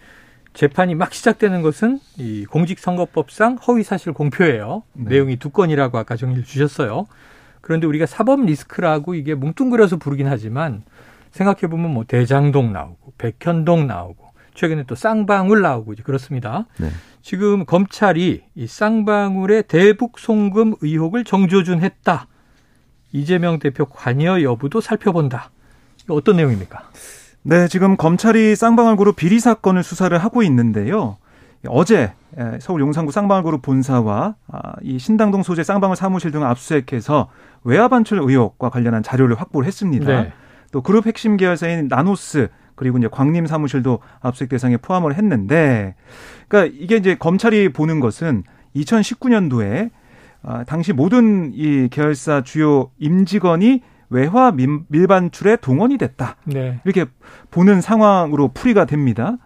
재판이 0.54 0.96
막 0.96 1.14
시작되는 1.14 1.62
것은 1.62 2.00
이 2.18 2.46
공직선거법상 2.46 3.58
허위사실 3.68 4.14
공표예요. 4.14 4.84
네. 4.94 5.10
내용이 5.10 5.36
두 5.36 5.50
건이라고 5.50 5.98
아까 5.98 6.16
정리를 6.16 6.46
주셨어요. 6.46 7.06
그런데 7.62 7.88
우리가 7.88 8.06
사법 8.06 8.46
리스크라고 8.46 9.16
이게 9.16 9.36
뭉뚱그려서 9.36 9.98
부르긴 9.98 10.28
하지만 10.28 10.84
생각해 11.36 11.68
보면 11.70 11.94
뭐 11.94 12.06
대장동 12.06 12.72
나오고 12.72 13.14
백현동 13.18 13.88
나오고 13.88 14.26
최근에 14.54 14.84
또 14.88 14.96
쌍방울 14.96 15.62
나오고 15.62 15.92
이제 15.92 16.02
그렇습니다. 16.02 16.66
네. 16.78 16.88
지금 17.22 17.66
검찰이 17.66 18.44
이 18.56 18.68
쌍방울의 18.68 19.64
대북 19.64 20.18
송금 20.18 20.76
의혹을 20.80 21.26
정조준했다. 21.26 22.28
이재명 23.12 23.60
대표 23.60 23.86
관여 23.86 24.44
여부도 24.44 24.80
살펴본다. 24.80 25.52
이거 26.06 26.14
어떤 26.14 26.38
내용입니까? 26.38 26.90
네, 27.44 27.68
지금 27.68 27.98
검찰이 27.98 28.56
쌍방울 28.56 28.96
그룹 28.96 29.18
비리 29.18 29.42
사건을 29.42 29.84
수사를 29.84 30.18
하고 30.18 30.42
있는데요. 30.42 31.18
어제 31.68 32.14
서울 32.62 32.80
용산구 32.80 33.12
쌍방울그룹 33.12 33.62
본사와 33.62 34.36
아, 34.48 34.74
이 34.84 35.00
신당동 35.00 35.44
소재 35.44 35.64
쌍방울 35.64 35.98
사무실 35.98 36.32
등을 36.32 36.48
압수수색해서 36.48 37.28
외화 37.64 37.90
반출 37.90 38.20
의혹과 38.22 38.70
관련한 38.70 39.04
자료를 39.04 39.36
확보를 39.36 39.68
했습니다. 39.68 40.22
네. 40.22 40.34
또 40.72 40.82
그룹 40.82 41.06
핵심 41.08 41.38
계열사인 41.38 41.88
나노스 41.88 42.50
그리고 42.76 42.98
이제 42.98 43.08
광림 43.10 43.48
사무실도 43.48 44.00
압수수색 44.22 44.50
대상에 44.50 44.78
포함을 44.78 45.16
했는데 45.16 45.96
그러니까 46.48 46.76
이게 46.80 46.98
이제 46.98 47.16
검찰이 47.16 47.70
보는 47.70 48.00
것은 48.00 48.44
2019년도에 48.76 49.92
아, 50.44 50.64
당시 50.66 50.94
모든 50.94 51.52
이 51.54 51.88
계열사 51.90 52.44
주요 52.44 52.92
임직원이 53.00 53.82
외화 54.10 54.52
밀반출에 54.52 55.58
동원이 55.58 55.98
됐다. 55.98 56.36
네. 56.44 56.80
이렇게 56.86 57.06
보는 57.50 57.82
상황으로 57.82 58.50
풀이가 58.50 58.86
됩니다. 58.86 59.38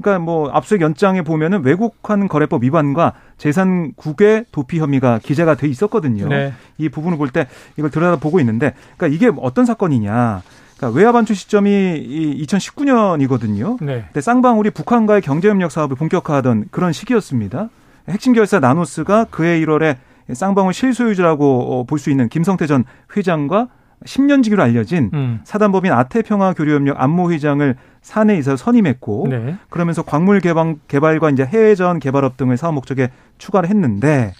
그러니까 0.00 0.24
뭐 0.24 0.50
압수수색 0.50 0.80
연장에 0.80 1.22
보면은 1.22 1.62
외국환 1.64 2.26
거래법 2.28 2.64
위반과 2.64 3.14
재산 3.36 3.92
국외 3.94 4.44
도피 4.50 4.78
혐의가 4.80 5.18
기재가 5.22 5.54
돼 5.54 5.68
있었거든요. 5.68 6.28
네. 6.28 6.52
이 6.78 6.88
부분을 6.88 7.18
볼 7.18 7.30
때 7.30 7.46
이걸 7.76 7.90
들여다보고 7.90 8.40
있는데 8.40 8.74
그러니까 8.96 9.14
이게 9.14 9.32
어떤 9.40 9.64
사건이냐. 9.64 10.42
그러니까 10.78 10.98
외화 10.98 11.12
반출 11.12 11.36
시점이 11.36 11.70
이 11.70 12.46
2019년이거든요. 12.46 13.84
네. 13.84 14.04
근데 14.06 14.20
쌍방울이 14.20 14.70
북한과의 14.70 15.20
경제협력 15.20 15.70
사업을 15.72 15.96
본격화하던 15.96 16.66
그런 16.70 16.92
시기였습니다. 16.92 17.68
핵심 18.08 18.32
결사 18.32 18.60
나노스가 18.60 19.26
그해 19.30 19.60
1월에 19.60 19.96
쌍방울 20.32 20.72
실소유주라고 20.72 21.80
어, 21.80 21.84
볼수 21.84 22.10
있는 22.10 22.28
김성태 22.28 22.66
전 22.66 22.84
회장과 23.16 23.68
10년지기로 24.04 24.60
알려진 24.60 25.10
음. 25.12 25.40
사단법인 25.42 25.90
아태평화교류협력 25.90 27.00
안모 27.00 27.32
회장을 27.32 27.74
사내 28.00 28.38
이사 28.38 28.54
선임했고 28.54 29.26
네. 29.28 29.56
그러면서 29.70 30.02
광물 30.02 30.40
개방 30.40 30.78
개발과 30.86 31.30
이제 31.30 31.44
해외전 31.44 31.98
개발업 31.98 32.36
등을 32.36 32.56
사업 32.56 32.74
목적에 32.74 33.10
추가를 33.38 33.68
했는데 33.68 34.32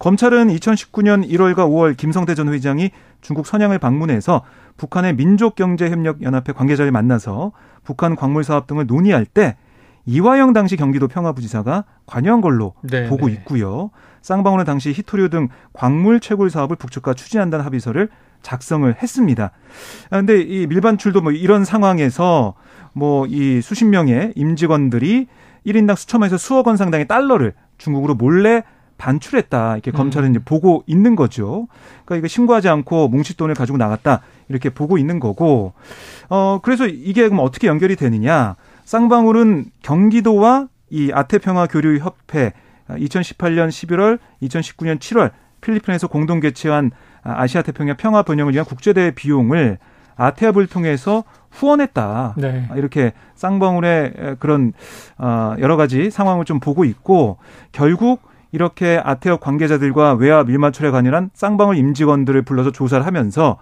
검찰은 0.00 0.48
2019년 0.48 1.28
1월과 1.28 1.58
5월 1.68 1.96
김성태 1.96 2.34
전 2.34 2.52
회장이 2.52 2.90
중국 3.24 3.46
선양을 3.46 3.78
방문해서 3.78 4.42
북한의 4.76 5.16
민족경제협력연합회 5.16 6.52
관계자를 6.52 6.92
만나서 6.92 7.52
북한 7.82 8.14
광물 8.14 8.44
사업 8.44 8.66
등을 8.66 8.86
논의할 8.86 9.24
때 9.24 9.56
이화영 10.06 10.52
당시 10.52 10.76
경기도 10.76 11.08
평화부지사가 11.08 11.84
관여한 12.04 12.42
걸로 12.42 12.74
네, 12.82 13.08
보고 13.08 13.26
네. 13.28 13.32
있고요. 13.32 13.90
쌍방울은 14.20 14.66
당시 14.66 14.92
히토류 14.92 15.30
등 15.30 15.48
광물 15.72 16.20
채굴 16.20 16.50
사업을 16.50 16.76
북측과 16.76 17.14
추진한다는 17.14 17.64
합의서를 17.64 18.10
작성을 18.42 18.94
했습니다. 19.02 19.52
그런데 20.10 20.42
이 20.42 20.66
밀반출도 20.66 21.22
뭐 21.22 21.32
이런 21.32 21.64
상황에서 21.64 22.54
뭐 22.92 23.26
이 23.26 23.62
수십 23.62 23.86
명의 23.86 24.32
임직원들이 24.36 25.26
1인당 25.66 25.96
수천만에서 25.96 26.36
수억 26.36 26.66
원 26.66 26.76
상당의 26.76 27.08
달러를 27.08 27.54
중국으로 27.78 28.14
몰래 28.14 28.62
반출했다. 29.04 29.74
이렇게 29.74 29.90
음. 29.90 29.92
검찰은 29.92 30.30
이제 30.30 30.40
보고 30.42 30.82
있는 30.86 31.14
거죠. 31.14 31.68
그러니까 32.04 32.16
이거 32.16 32.28
신고하지 32.28 32.70
않고 32.70 33.08
뭉칫 33.08 33.36
돈을 33.36 33.54
가지고 33.54 33.76
나갔다. 33.76 34.22
이렇게 34.48 34.70
보고 34.70 34.96
있는 34.96 35.20
거고. 35.20 35.74
어, 36.30 36.60
그래서 36.62 36.86
이게 36.86 37.28
그럼 37.28 37.44
어떻게 37.44 37.66
연결이 37.66 37.96
되느냐. 37.96 38.56
쌍방울은 38.84 39.66
경기도와 39.82 40.68
이 40.88 41.10
아태평화 41.12 41.66
교류 41.66 41.98
협회 41.98 42.52
2018년 42.88 43.68
11월, 43.68 44.18
2019년 44.42 44.98
7월 44.98 45.32
필리핀에서 45.60 46.08
공동 46.08 46.40
개최한 46.40 46.90
아시아 47.22 47.62
태평양 47.62 47.96
평화 47.96 48.22
번영을 48.22 48.52
위한 48.52 48.66
국제대회 48.66 49.10
비용을 49.12 49.78
아태압을 50.16 50.66
통해서 50.66 51.24
후원했다. 51.50 52.34
네. 52.36 52.68
이렇게 52.76 53.12
쌍방울의 53.34 54.36
그런 54.38 54.72
어 55.18 55.54
여러 55.58 55.76
가지 55.76 56.10
상황을 56.10 56.44
좀 56.44 56.60
보고 56.60 56.84
있고 56.84 57.38
결국 57.72 58.20
이렇게 58.54 59.00
아태업 59.02 59.40
관계자들과 59.40 60.14
외화 60.14 60.44
밀마철에 60.44 60.92
관련한 60.92 61.28
쌍방울 61.34 61.76
임직원들을 61.76 62.42
불러서 62.42 62.70
조사를 62.70 63.04
하면서 63.04 63.58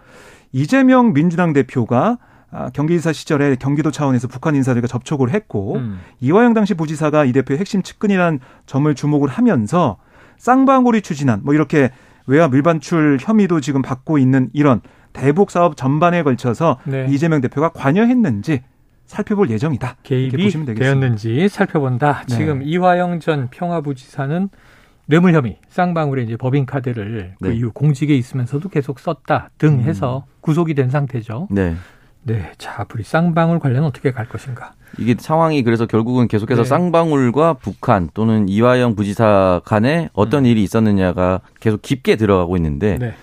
이재명 0.53 1.15
민주당 1.15 1.55
대표가 1.55 2.19
아, 2.51 2.69
경기지사 2.69 3.15
시절에 3.15 3.57
경기도 3.57 3.91
차원에서 3.91 4.29
북한 4.29 4.55
인사들과 4.55 4.87
접촉을 4.87 5.31
했고 5.31 5.77
음. 5.77 5.99
이화영 6.21 6.53
당시 6.53 6.75
부지사가 6.75 7.25
이 7.25 7.33
대표의 7.33 7.59
핵심 7.59 7.83
측근이라는 7.83 8.41
점을 8.67 8.95
주목을 8.95 9.31
하면서 9.31 9.97
쌍방울이 10.37 11.01
추진한 11.01 11.41
뭐 11.43 11.55
이렇게 11.55 11.91
외화 12.27 12.49
밀반출 12.49 13.17
혐의도 13.19 13.63
지금 13.63 13.81
받고 13.81 14.19
있는 14.19 14.51
이런 14.53 14.83
대북 15.15 15.51
사업 15.51 15.75
전반에 15.75 16.23
걸쳐서 16.23 16.79
네. 16.85 17.07
이재명 17.09 17.41
대표가 17.41 17.71
관여했는지 17.71 18.61
살펴볼 19.07 19.49
예정이다. 19.49 19.97
개입이 20.03 20.51
되었는지 20.75 21.49
살펴본다. 21.49 22.25
네. 22.29 22.37
지금 22.37 22.63
이화영 22.63 23.21
전 23.21 23.49
평화부지사는 23.51 24.51
뇌물 25.07 25.35
혐의, 25.35 25.59
쌍방울의 25.69 26.25
이제 26.25 26.37
법인 26.37 26.65
카드를 26.65 27.35
그 27.39 27.45
네. 27.45 27.51
그 27.51 27.53
이후 27.53 27.73
공직에 27.73 28.15
있으면서도 28.15 28.69
계속 28.69 28.99
썼다 28.99 29.51
등 29.59 29.75
음. 29.75 29.81
해서 29.83 30.25
구속이 30.41 30.75
된 30.75 30.91
상태죠. 30.91 31.49
네. 31.51 31.75
네. 32.25 32.53
자, 32.57 32.87
우리 32.95 33.03
쌍방울 33.03 33.59
관련 33.59 33.85
어떻게 33.85 34.13
갈 34.13 34.29
것인가? 34.29 34.75
이게 34.99 35.17
상황이 35.19 35.63
그래서 35.63 35.87
결국은 35.87 36.29
계속해서 36.29 36.63
네. 36.63 36.69
쌍방울과 36.69 37.55
북한 37.55 38.09
또는 38.15 38.49
이화영 38.49 38.95
부지사 38.95 39.63
간에 39.65 40.09
어떤 40.13 40.45
음. 40.45 40.47
일이 40.47 40.63
있었느냐가 40.63 41.41
계속 41.61 41.83
깊게 41.83 42.17
들어가고 42.17 42.57
있는데 42.57 42.99
네. 42.99 43.15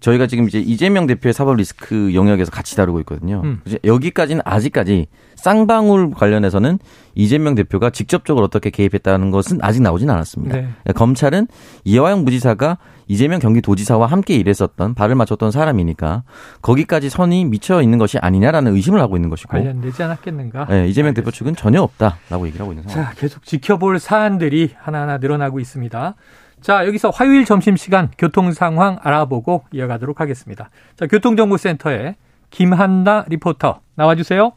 저희가 0.00 0.26
지금 0.26 0.46
이제 0.46 0.58
이재명 0.58 1.06
대표의 1.06 1.32
사법 1.32 1.56
리스크 1.56 2.14
영역에서 2.14 2.50
같이 2.50 2.76
다루고 2.76 3.00
있거든요. 3.00 3.42
음. 3.44 3.60
여기까지는 3.84 4.42
아직까지 4.44 5.06
쌍방울 5.36 6.10
관련해서는 6.12 6.78
이재명 7.14 7.54
대표가 7.54 7.90
직접적으로 7.90 8.44
어떻게 8.44 8.70
개입했다는 8.70 9.30
것은 9.30 9.58
아직 9.62 9.82
나오진 9.82 10.10
않았습니다. 10.10 10.56
네. 10.56 10.62
그러니까 10.62 10.92
검찰은 10.94 11.48
이화영 11.84 12.24
부지사가 12.24 12.78
이재명 13.08 13.38
경기도지사와 13.38 14.06
함께 14.06 14.34
일했었던 14.34 14.94
발을 14.94 15.14
맞췄던 15.14 15.50
사람이니까 15.50 16.24
거기까지 16.62 17.08
선이 17.08 17.44
미쳐 17.44 17.80
있는 17.82 17.98
것이 17.98 18.18
아니냐라는 18.18 18.74
의심을 18.74 19.00
하고 19.00 19.16
있는 19.16 19.30
것이고 19.30 19.50
관련되지 19.50 20.02
않았겠는가? 20.02 20.66
네, 20.66 20.88
이재명 20.88 21.14
대표 21.14 21.30
측은 21.30 21.54
전혀 21.54 21.80
없다라고 21.82 22.46
얘기를 22.48 22.62
하고 22.62 22.72
있는 22.72 22.88
상황. 22.88 23.10
자, 23.10 23.14
계속 23.16 23.44
지켜볼 23.44 24.00
사안들이 24.00 24.70
하나하나 24.76 25.18
늘어나고 25.18 25.60
있습니다. 25.60 26.14
자, 26.60 26.86
여기서 26.86 27.10
화요일 27.10 27.44
점심시간 27.44 28.10
교통 28.18 28.52
상황 28.52 28.98
알아보고 29.02 29.64
이어가도록 29.72 30.20
하겠습니다. 30.20 30.70
자, 30.96 31.06
교통정보센터에 31.06 32.16
김한나 32.50 33.24
리포터 33.28 33.80
나와주세요. 33.94 34.52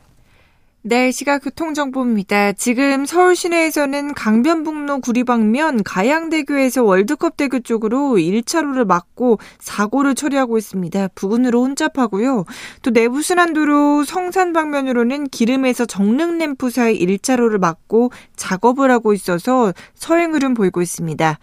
네, 0.81 1.11
시각 1.11 1.39
교통정보입니다. 1.39 2.53
지금 2.53 3.05
서울 3.05 3.35
시내에서는 3.35 4.13
강변북로 4.13 5.01
구리방면 5.01 5.83
가양대교에서 5.83 6.85
월드컵대교 6.85 7.59
쪽으로 7.59 8.13
1차로를 8.13 8.87
막고 8.87 9.39
사고를 9.59 10.15
처리하고 10.15 10.57
있습니다. 10.57 11.09
부근으로 11.15 11.63
혼잡하고요. 11.63 12.45
또 12.81 12.91
내부순환도로 12.91 14.05
성산 14.05 14.53
방면으로는 14.53 15.27
기름에서 15.27 15.85
정릉램프 15.85 16.69
사이 16.69 16.97
1차로를 16.97 17.59
막고 17.59 18.11
작업을 18.37 18.89
하고 18.89 19.11
있어서 19.11 19.73
서행 19.95 20.33
흐름 20.33 20.53
보이고 20.53 20.81
있습니다. 20.81 21.39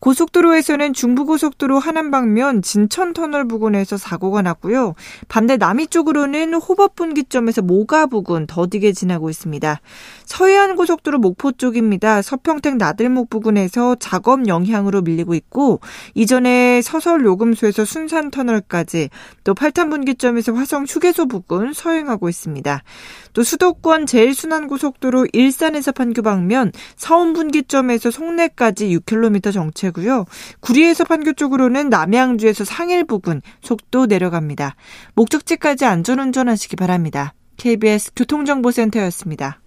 고속도로에서는 0.00 0.94
중부고속도로 0.94 1.78
하남 1.78 2.10
방면 2.10 2.62
진천 2.62 3.12
터널 3.12 3.46
부근에서 3.46 3.98
사고가 3.98 4.40
났고요. 4.40 4.94
반대 5.28 5.56
남이 5.58 5.88
쪽으로는 5.88 6.54
호법 6.54 6.96
분기점에서 6.96 7.62
모가 7.62 8.06
부근 8.06 8.46
더디게 8.46 8.92
지나고 8.92 9.28
있습니다. 9.28 9.80
서해안 10.24 10.76
고속도로 10.76 11.18
목포 11.18 11.52
쪽입니다. 11.52 12.22
서평택 12.22 12.76
나들목 12.76 13.28
부근에서 13.28 13.96
작업 13.96 14.48
영향으로 14.48 15.02
밀리고 15.02 15.34
있고 15.34 15.80
이전에 16.14 16.80
서설 16.82 17.24
요금소에서 17.24 17.84
순산 17.84 18.30
터널까지 18.30 19.10
또 19.44 19.54
팔탄 19.54 19.90
분기점에서 19.90 20.54
화성 20.54 20.86
휴게소 20.88 21.26
부근 21.26 21.74
서행하고 21.74 22.28
있습니다. 22.28 22.82
또 23.32 23.42
수도권 23.42 24.06
제일순환고속도로 24.06 25.26
일산에서 25.32 25.92
판교 25.92 26.22
방면 26.22 26.72
서운 26.96 27.32
분기점에서 27.34 28.10
송내까지 28.10 28.96
6km 28.98 29.52
정체 29.52 29.89
고요. 29.90 30.24
구리에서 30.60 31.04
판교 31.04 31.34
쪽으로는 31.34 31.88
남양주에서 31.90 32.64
상일 32.64 33.04
부근 33.04 33.42
속도 33.62 34.06
내려갑니다. 34.06 34.76
목적지까지 35.14 35.84
안전운전하시기 35.84 36.76
바랍니다. 36.76 37.34
KBS 37.56 38.12
교통정보센터였습니다. 38.16 39.60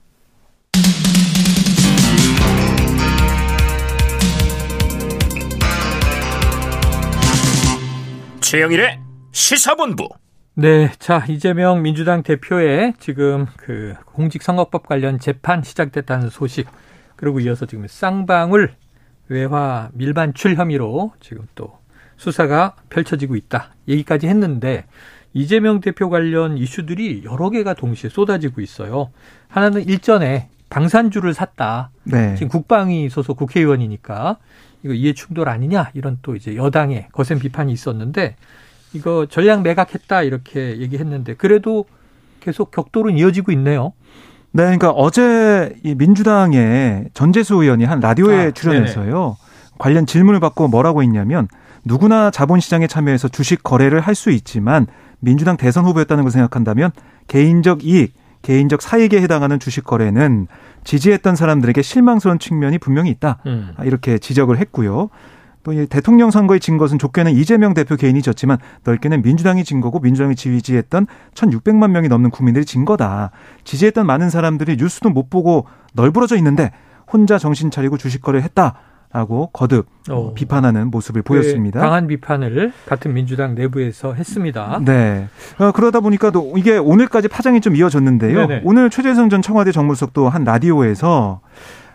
최영일의 8.42 9.00
시사본부 9.32 10.10
네, 10.56 10.92
자 11.00 11.26
이재명 11.28 11.82
민주당 11.82 12.22
대표의 12.22 12.94
지금 13.00 13.48
그 13.58 13.96
공직선거법 14.06 14.86
관련 14.86 15.20
재판 15.20 15.64
시작됐다는 15.64 16.30
소식 16.30 16.68
그리고 17.16 17.40
이어서 17.40 17.66
지금 17.66 17.88
쌍방울 17.88 18.76
외화 19.28 19.90
밀반출 19.94 20.56
혐의로 20.56 21.14
지금 21.20 21.48
또 21.56 21.78
수사가 22.18 22.76
펼쳐지고 22.90 23.36
있다 23.36 23.72
얘기까지 23.88 24.28
했는데 24.28 24.86
이재명 25.34 25.82
대표 25.82 26.10
관련 26.10 26.58
이슈들이 26.58 27.24
여러 27.26 27.50
개가 27.50 27.74
동시에 27.74 28.10
쏟아지고 28.10 28.62
있어요. 28.62 29.10
하나는 29.48 29.82
일전에 29.88 30.50
방산주를 30.70 31.34
샀다. 31.34 31.90
네. 32.04 32.36
지금 32.36 32.50
국방위 32.50 33.10
소속 33.10 33.38
국회의원이니까 33.38 34.38
이거 34.84 34.94
이해 34.94 35.14
충돌 35.14 35.50
아니냐 35.50 35.92
이런 35.94 36.20
또 36.22 36.36
이제 36.36 36.56
여당의 36.56 37.08
거센 37.12 37.40
비판이 37.40 37.72
있었는데 37.72 38.36
이거 38.94 39.26
전략 39.28 39.62
매각했다 39.64 40.24
이렇게 40.24 40.78
얘기했는데 40.78 41.36
그래도 41.36 41.86
계속 42.40 42.72
격돌은 42.72 43.18
이어지고 43.18 43.52
있네요. 43.54 43.94
네, 44.56 44.64
그러니까 44.64 44.92
어제 44.92 45.76
이 45.84 45.96
민주당의 45.96 47.06
전재수 47.14 47.56
의원이 47.56 47.86
한 47.86 48.00
라디오에 48.00 48.48
아, 48.48 48.52
출연해서요. 48.52 49.36
관련 49.80 50.06
질문을 50.06 50.40
받고 50.40 50.68
뭐라고 50.68 51.02
했냐면 51.02 51.48
누구나 51.84 52.30
자본시장에 52.32 52.86
참여해서 52.88 53.28
주식 53.30 53.64
거래를 53.64 54.00
할 54.00 54.14
수 54.16 54.30
있지만 54.30 54.86
민주당 55.20 55.58
대선 55.58 55.86
후보였다는 55.86 56.24
걸 56.24 56.32
생각한다면 56.32 56.92
개인적 57.28 57.84
이익, 57.84 58.14
개인적 58.44 58.82
사익에 58.82 59.22
해당하는 59.22 59.60
주식 59.60 59.84
거래는 59.84 60.48
지지했던 60.84 61.36
사람들에게 61.36 61.82
실망스러운 61.82 62.38
측면이 62.40 62.78
분명히 62.78 63.10
있다. 63.10 63.40
음. 63.48 63.74
이렇게 63.84 64.20
지적을 64.20 64.58
했고요. 64.60 65.10
또 65.64 65.74
대통령 65.88 66.30
선거에 66.30 66.60
진 66.60 66.78
것은 66.78 67.00
좋게는 67.00 67.34
이재명 67.34 67.74
대표 67.74 67.96
개인이 67.96 68.22
졌지만 68.22 68.58
넓게는 68.84 69.22
민주당이 69.22 69.64
진 69.64 69.82
거고 69.82 70.00
민주당이 70.00 70.36
지지했던 70.36 71.08
1,600만 71.34 71.92
명이 71.92 72.10
넘는 72.10 72.30
국민들이 72.30 72.66
진 72.66 72.86
거다. 72.86 73.32
지지했던 73.64 74.06
많은 74.06 74.30
사람들이 74.30 74.76
뉴스도 74.78 75.10
못 75.10 75.30
보고 75.30 75.66
널브러져 75.94 76.36
있는데 76.38 76.72
혼자 77.12 77.38
정신 77.38 77.72
차리고 77.72 77.98
주식 77.98 78.22
거래를 78.22 78.44
했다. 78.44 78.76
라고 79.14 79.52
거듭 79.54 79.86
어. 80.10 80.34
비판하는 80.34 80.90
모습을 80.90 81.22
보였습니다. 81.22 81.80
강한 81.80 82.08
비판을 82.08 82.74
같은 82.88 83.14
민주당 83.14 83.54
내부에서 83.54 84.16
했습니다. 84.16 84.82
네. 84.84 85.28
어, 85.60 85.72
그러다 85.72 86.00
보니까 86.00 86.32
또 86.32 86.56
이게 86.58 86.78
오늘까지 86.78 87.28
파장이 87.28 87.62
좀 87.62 87.76
이어졌는데요. 87.76 88.48
네네. 88.48 88.62
오늘 88.66 88.90
최재성 88.90 89.30
전 89.30 89.44
청와대 89.44 89.72
정무수석도 89.72 90.30
한 90.30 90.44
라디오에서 90.44 91.42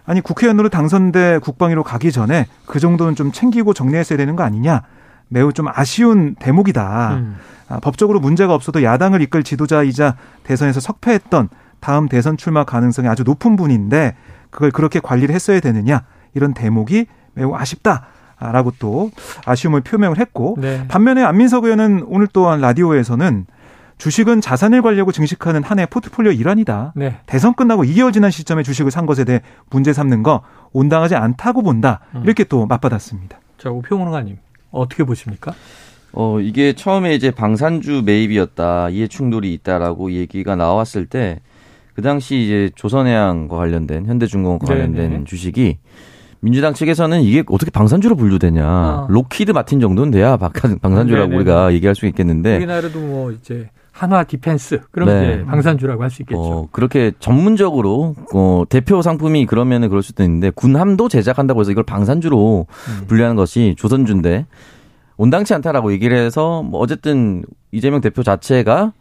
아니 0.08 0.22
국회의원으로 0.22 0.70
당선돼 0.70 1.40
국방위로 1.40 1.84
가기 1.84 2.12
전에 2.12 2.46
그 2.64 2.80
정도는 2.80 3.14
좀 3.14 3.30
챙기고 3.30 3.74
정리했어야 3.74 4.16
되는 4.16 4.36
거 4.36 4.42
아니냐. 4.42 4.80
매우 5.28 5.52
좀 5.52 5.66
아쉬운 5.68 6.34
대목이다. 6.36 7.16
음. 7.16 7.36
아, 7.68 7.78
법적으로 7.80 8.18
문제가 8.18 8.54
없어도 8.54 8.82
야당을 8.82 9.20
이끌 9.20 9.42
지도자이자 9.42 10.16
대선에서 10.44 10.80
석패했던 10.80 11.50
다음 11.80 12.08
대선 12.08 12.38
출마 12.38 12.64
가능성이 12.64 13.06
아주 13.06 13.22
높은 13.22 13.56
분인데 13.56 14.16
그걸 14.48 14.70
그렇게 14.70 14.98
관리를 14.98 15.34
했어야 15.34 15.60
되느냐 15.60 16.04
이런 16.34 16.54
대목이 16.54 17.04
매우 17.34 17.54
아쉽다. 17.54 18.06
라고 18.40 18.72
또 18.78 19.10
아쉬움을 19.46 19.80
표명을 19.80 20.18
했고 20.18 20.56
네. 20.60 20.86
반면에 20.86 21.24
안민석 21.24 21.64
의원은 21.64 22.04
오늘 22.06 22.28
또한 22.32 22.60
라디오에서는 22.60 23.46
주식은 23.98 24.40
자산을 24.40 24.80
관리하고 24.82 25.12
증식하는 25.12 25.62
한 25.64 25.78
해 25.78 25.86
포트폴리오 25.86 26.32
일환이다. 26.32 26.92
네. 26.96 27.16
대선 27.26 27.54
끝나고 27.54 27.84
2개월 27.84 28.12
지난 28.12 28.30
시점에 28.30 28.62
주식을 28.62 28.90
산 28.90 29.06
것에 29.06 29.24
대해 29.24 29.40
문제 29.70 29.92
삼는 29.92 30.22
거 30.22 30.42
온당하지 30.72 31.14
않다고 31.16 31.62
본다. 31.62 32.00
음. 32.14 32.22
이렇게 32.24 32.44
또 32.44 32.66
맞받았습니다. 32.66 33.38
자, 33.58 33.70
우평론가님 33.70 34.38
어떻게 34.70 35.04
보십니까? 35.04 35.52
어, 36.12 36.40
이게 36.40 36.72
처음에 36.72 37.14
이제 37.14 37.30
방산주 37.30 38.02
매입이었다. 38.06 38.88
이해 38.90 39.06
충돌이 39.08 39.52
있다라고 39.54 40.12
얘기가 40.12 40.56
나왔을 40.56 41.06
때 41.06 41.40
그 41.94 42.02
당시 42.02 42.36
이제 42.44 42.70
조선해양과 42.76 43.56
관련된 43.56 44.06
현대중공업과 44.06 44.66
관련된 44.68 45.10
네네. 45.10 45.24
주식이 45.24 45.78
민주당 46.38 46.72
측에서는 46.72 47.22
이게 47.22 47.42
어떻게 47.48 47.72
방산주로 47.72 48.14
분류되냐. 48.14 48.64
아. 48.64 49.06
록히드 49.10 49.50
마틴 49.50 49.80
정도는 49.80 50.12
돼야 50.12 50.36
방산주라고 50.36 51.26
네네네. 51.30 51.36
우리가 51.36 51.72
얘기할 51.72 51.96
수 51.96 52.06
있겠는데. 52.06 52.58
우리나라도 52.58 53.00
뭐 53.00 53.32
이제 53.32 53.68
한화 53.98 54.22
디펜스 54.24 54.82
그럼 54.92 55.08
네. 55.08 55.34
이제 55.34 55.44
방산주라고 55.44 56.02
할 56.02 56.10
수 56.10 56.22
있겠죠. 56.22 56.40
어, 56.40 56.68
그렇게 56.70 57.12
전문적으로 57.18 58.14
어, 58.32 58.62
대표 58.68 59.02
상품이 59.02 59.46
그러면은 59.46 59.88
그럴 59.88 60.02
수도 60.04 60.22
있는데 60.22 60.50
군함도 60.50 61.08
제작한다고 61.08 61.60
해서 61.60 61.72
이걸 61.72 61.82
방산주로 61.84 62.66
음. 62.70 63.06
분류하는 63.08 63.34
것이 63.34 63.74
조선주인데 63.76 64.46
온당치 65.16 65.52
않다라고 65.54 65.90
얘기를 65.92 66.16
해서 66.16 66.62
뭐 66.62 66.78
어쨌든 66.80 67.42
이재명 67.72 68.00
대표 68.00 68.22
자체가 68.22 68.92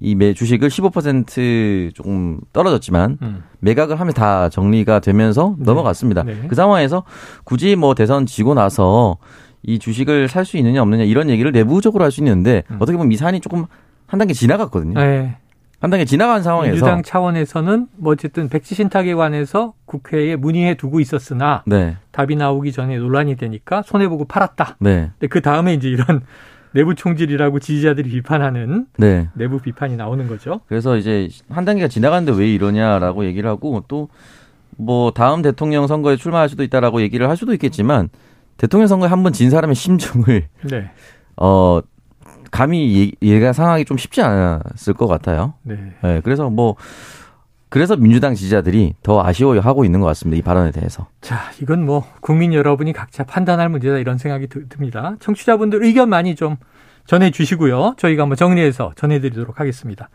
이 0.00 0.14
매 0.14 0.32
주식을 0.32 0.68
15% 0.68 1.92
조금 1.94 2.40
떨어졌지만 2.52 3.18
음. 3.20 3.42
매각을 3.60 4.00
하면 4.00 4.14
다 4.14 4.48
정리가 4.48 5.00
되면서 5.00 5.56
네. 5.58 5.64
넘어갔습니다. 5.64 6.22
네. 6.22 6.44
그 6.48 6.54
상황에서 6.54 7.02
굳이 7.44 7.76
뭐 7.76 7.94
대선 7.94 8.24
지고 8.24 8.54
나서 8.54 9.18
이 9.62 9.78
주식을 9.78 10.28
살 10.28 10.44
수 10.44 10.56
있느냐 10.56 10.80
없느냐 10.82 11.02
이런 11.04 11.28
얘기를 11.28 11.50
내부적으로 11.52 12.04
할 12.04 12.12
수 12.12 12.20
있는데 12.20 12.62
음. 12.70 12.76
어떻게 12.80 12.96
보면 12.96 13.12
이 13.12 13.16
사안이 13.16 13.40
조금 13.40 13.66
한 14.08 14.18
단계 14.18 14.34
지나갔거든요. 14.34 14.98
네. 14.98 15.36
한 15.80 15.90
단계 15.90 16.04
지나간 16.04 16.42
상황에서 16.42 16.72
민주당 16.72 17.02
차원에서는 17.04 17.86
뭐 17.98 18.12
어쨌든 18.14 18.48
백지 18.48 18.74
신탁에 18.74 19.14
관해서 19.14 19.74
국회에 19.84 20.34
문의해 20.34 20.74
두고 20.74 20.98
있었으나 20.98 21.62
네. 21.66 21.96
답이 22.10 22.34
나오기 22.34 22.72
전에 22.72 22.98
논란이 22.98 23.36
되니까 23.36 23.82
손해 23.82 24.08
보고 24.08 24.24
팔았다. 24.24 24.76
네. 24.80 25.10
근데 25.12 25.28
그 25.28 25.40
다음에 25.40 25.74
이제 25.74 25.88
이런 25.88 26.22
내부 26.74 26.96
총질이라고 26.96 27.60
지지자들이 27.60 28.10
비판하는 28.10 28.86
네. 28.96 29.28
내부 29.34 29.60
비판이 29.60 29.96
나오는 29.96 30.26
거죠. 30.26 30.60
그래서 30.66 30.96
이제 30.96 31.28
한 31.48 31.64
단계가 31.64 31.86
지나갔는데 31.86 32.36
왜 32.38 32.52
이러냐라고 32.52 33.24
얘기를 33.24 33.48
하고 33.48 33.84
또 33.86 34.08
뭐 34.80 35.10
다음 35.10 35.42
대통령 35.42 35.88
선거에 35.88 36.14
출마할 36.14 36.48
수도 36.48 36.62
있다라고 36.62 37.00
얘기를 37.00 37.28
할 37.28 37.36
수도 37.36 37.52
있겠지만 37.52 38.10
대통령 38.58 38.86
선거에 38.86 39.08
한 39.08 39.24
번 39.24 39.32
진 39.32 39.50
사람의 39.50 39.74
심정을 39.74 40.46
네. 40.70 40.90
어 41.36 41.80
감히 42.50 43.12
얘가 43.22 43.52
상황이 43.52 43.84
좀 43.84 43.96
쉽지 43.96 44.22
않았을 44.22 44.94
것 44.94 45.06
같아요. 45.06 45.54
네. 45.62 45.76
네. 46.02 46.20
그래서 46.22 46.50
뭐 46.50 46.76
그래서 47.68 47.96
민주당 47.96 48.34
지지자들이 48.34 48.94
더 49.02 49.22
아쉬워하고 49.22 49.84
있는 49.84 50.00
것 50.00 50.06
같습니다. 50.06 50.38
이 50.38 50.42
발언에 50.42 50.70
대해서. 50.70 51.06
자, 51.20 51.50
이건 51.60 51.84
뭐 51.84 52.06
국민 52.20 52.54
여러분이 52.54 52.92
각자 52.92 53.24
판단할 53.24 53.68
문제다 53.68 53.98
이런 53.98 54.16
생각이 54.16 54.48
듭니다. 54.68 55.16
청취자분들 55.20 55.84
의견 55.84 56.08
많이 56.08 56.34
좀 56.34 56.56
전해 57.04 57.30
주시고요. 57.30 57.94
저희가 57.98 58.22
한번 58.22 58.36
정리해서 58.36 58.92
전해 58.96 59.20
드리도록 59.20 59.60
하겠습니다. 59.60 60.08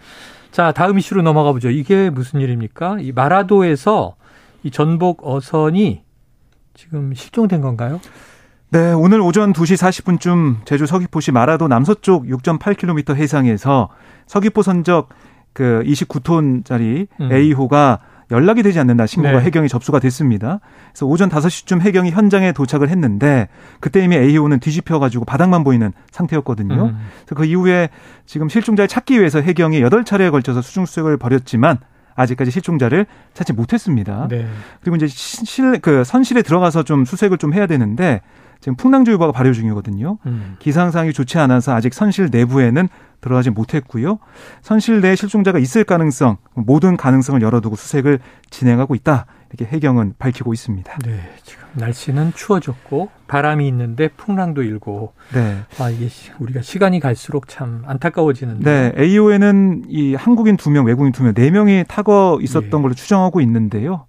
자, 0.51 0.71
다음 0.71 0.97
이슈로 0.97 1.21
넘어가 1.21 1.51
보죠. 1.51 1.69
이게 1.69 2.09
무슨 2.09 2.39
일입니까? 2.39 2.97
이 3.01 3.11
마라도에서 3.11 4.15
이 4.63 4.71
전복 4.71 5.27
어선이 5.27 6.03
지금 6.73 7.13
실종된 7.13 7.61
건가요? 7.61 7.99
네, 8.73 8.91
오늘 8.91 9.21
오전 9.21 9.53
2시 9.53 9.77
40분쯤 9.77 10.65
제주 10.65 10.87
서귀포시 10.87 11.31
마라도 11.31 11.67
남서쪽 11.67 12.25
6.8km 12.25 13.13
해상에서 13.13 13.89
서귀포 14.25 14.63
선적 14.63 15.09
그 15.53 15.83
29톤짜리 15.85 17.05
음. 17.21 17.31
A호가 17.31 17.99
연락이 18.31 18.63
되지 18.63 18.79
않는다 18.79 19.05
신고가 19.05 19.37
네. 19.37 19.45
해경에 19.45 19.67
접수가 19.67 19.99
됐습니다. 19.99 20.59
그래서 20.91 21.05
오전 21.05 21.29
5시쯤 21.29 21.81
해경이 21.81 22.09
현장에 22.09 22.51
도착을 22.51 22.89
했는데 22.89 23.47
그때 23.79 24.03
이미 24.03 24.15
A호는 24.15 24.59
뒤집혀 24.59 24.97
가지고 24.97 25.23
바닥만 25.23 25.63
보이는 25.63 25.93
상태였거든요. 26.09 26.73
음. 26.73 26.97
그래서 27.25 27.35
그 27.35 27.45
이후에 27.45 27.89
지금 28.25 28.49
실종자를 28.49 28.87
찾기 28.87 29.19
위해서 29.19 29.39
해경이 29.39 29.81
8차례에 29.81 30.31
걸쳐서 30.31 30.63
수중 30.63 30.87
수색을 30.87 31.17
벌였지만 31.17 31.77
아직까지 32.15 32.49
실종자를 32.49 33.05
찾지 33.35 33.53
못했습니다. 33.53 34.27
네. 34.29 34.47
그리고 34.81 34.95
이제 34.95 35.05
실, 35.07 35.79
그 35.79 36.03
선실에 36.03 36.41
들어가서 36.41 36.81
좀 36.81 37.05
수색을 37.05 37.37
좀 37.37 37.53
해야 37.53 37.67
되는데 37.67 38.21
지금 38.63 38.77
풍랑주 38.77 39.11
의보가 39.11 39.33
발효 39.33 39.51
중이거든요. 39.51 40.19
음. 40.25 40.55
기상상이 40.59 41.11
좋지 41.11 41.37
않아서 41.37 41.73
아직 41.73 41.93
선실 41.93 42.29
내부에는 42.31 42.87
들어가지 43.19 43.49
못했고요. 43.49 44.19
선실 44.61 45.01
내에 45.01 45.17
실종자가 45.17 45.59
있을 45.59 45.83
가능성, 45.83 46.37
모든 46.53 46.95
가능성을 46.95 47.41
열어두고 47.41 47.75
수색을 47.75 48.19
진행하고 48.51 48.95
있다. 48.95 49.25
이렇게 49.49 49.65
해경은 49.65 50.13
밝히고 50.17 50.53
있습니다. 50.53 50.97
네, 51.05 51.29
지금 51.43 51.65
날씨는 51.73 52.31
추워졌고 52.35 53.09
바람이 53.27 53.67
있는데 53.67 54.07
풍랑도 54.07 54.63
일고. 54.63 55.13
네. 55.33 55.57
아 55.77 55.89
이게 55.89 56.07
우리가 56.39 56.61
시간이 56.61 57.01
갈수록 57.01 57.49
참 57.49 57.83
안타까워지는데. 57.85 58.93
네, 58.95 59.03
AO에는 59.03 59.83
이 59.89 60.15
한국인 60.15 60.55
두 60.55 60.71
명, 60.71 60.85
외국인 60.85 61.11
두 61.11 61.21
명, 61.23 61.33
네 61.33 61.51
명이 61.51 61.83
타거 61.89 62.39
있었던 62.41 62.79
예. 62.79 62.81
걸로 62.81 62.93
추정하고 62.93 63.41
있는데요. 63.41 64.05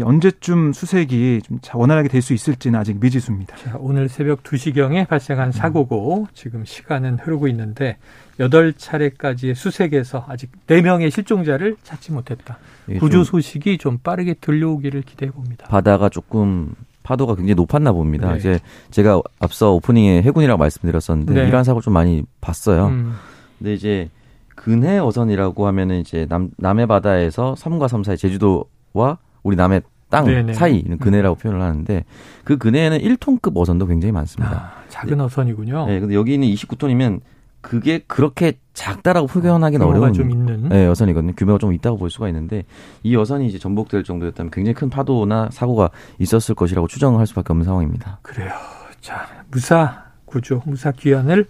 이 0.00 0.02
언제쯤 0.02 0.72
수색이 0.72 1.42
좀 1.44 1.58
원활하게 1.74 2.08
될 2.08 2.20
수 2.22 2.32
있을지는 2.34 2.78
아직 2.78 2.98
미지수입니다. 3.00 3.56
자, 3.56 3.76
오늘 3.78 4.08
새벽 4.08 4.42
2시경에 4.42 5.06
발생한 5.08 5.52
사고고 5.52 6.26
지금 6.34 6.64
시간은 6.66 7.18
흐르고 7.18 7.48
있는데 7.48 7.96
8차례까지의 8.38 9.54
수색에서 9.54 10.26
아직 10.28 10.50
4명의 10.66 11.10
실종자를 11.10 11.76
찾지 11.82 12.12
못했다. 12.12 12.58
구조 12.98 13.24
소식이 13.24 13.78
좀 13.78 13.98
빠르게 13.98 14.34
들려오기를 14.34 15.02
기대해 15.02 15.30
봅니다. 15.32 15.66
바다가 15.68 16.08
조금 16.08 16.74
파도가 17.02 17.34
굉장히 17.36 17.54
높았나 17.54 17.92
봅니다. 17.92 18.32
네. 18.32 18.38
이제 18.38 18.60
제가 18.90 19.20
앞서 19.38 19.72
오프닝에 19.72 20.22
해군이라고 20.22 20.58
말씀드렸었는데 20.58 21.32
네. 21.32 21.48
이러한 21.48 21.64
사고를 21.64 21.82
좀 21.82 21.94
많이 21.94 22.22
봤어요. 22.40 22.88
음. 22.88 23.14
근데 23.58 23.72
이제 23.74 24.10
근해 24.56 24.98
어선이라고 24.98 25.66
하면은 25.68 26.00
이제 26.00 26.26
남 26.28 26.50
남해 26.58 26.84
바다에서 26.86 27.54
3과 27.58 27.88
3 27.88 28.04
사이 28.04 28.16
제주도와 28.18 29.16
우리 29.42 29.56
남해 29.56 29.82
땅 30.08 30.24
네네. 30.24 30.54
사이는 30.54 30.98
근해라고 30.98 31.36
음. 31.36 31.38
표현을 31.38 31.62
하는데 31.62 32.04
그 32.44 32.58
근해에는 32.58 32.98
1톤급 32.98 33.56
어선도 33.56 33.86
굉장히 33.86 34.12
많습니다. 34.12 34.56
아, 34.56 34.82
작은 34.88 35.20
어선이군요. 35.20 35.86
네, 35.86 36.00
근데 36.00 36.14
여기는 36.14 36.46
29톤이면 36.48 37.20
그게 37.60 38.00
그렇게 38.06 38.54
작다라고 38.72 39.26
표현하기는 39.26 39.84
어, 39.84 39.88
어려운 39.88 40.12
좀 40.12 40.30
있는 40.30 40.68
네, 40.68 40.86
여선이거든요. 40.86 41.34
규모가 41.36 41.58
좀 41.58 41.72
있다고 41.72 41.98
볼 41.98 42.10
수가 42.10 42.28
있는데 42.28 42.64
이 43.02 43.14
여선이 43.14 43.46
이제 43.46 43.58
전복될 43.58 44.02
정도였다면 44.02 44.50
굉장히 44.50 44.74
큰 44.74 44.90
파도나 44.90 45.48
사고가 45.52 45.90
있었을 46.18 46.54
것이라고 46.54 46.88
추정할 46.88 47.26
수밖에 47.26 47.52
없는 47.52 47.64
상황입니다. 47.64 48.18
그래요. 48.22 48.52
자, 49.00 49.26
무사 49.50 50.04
구조, 50.24 50.62
무사 50.64 50.90
귀환을 50.92 51.46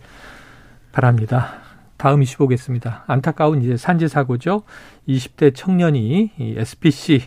바랍니다. 0.92 1.54
다음 1.96 2.22
이슈 2.22 2.38
보겠습니다. 2.38 3.04
안타까운 3.06 3.62
이제 3.62 3.76
산재 3.76 4.08
사고죠. 4.08 4.62
20대 5.08 5.54
청년이 5.54 6.32
이 6.38 6.54
SPC 6.56 7.22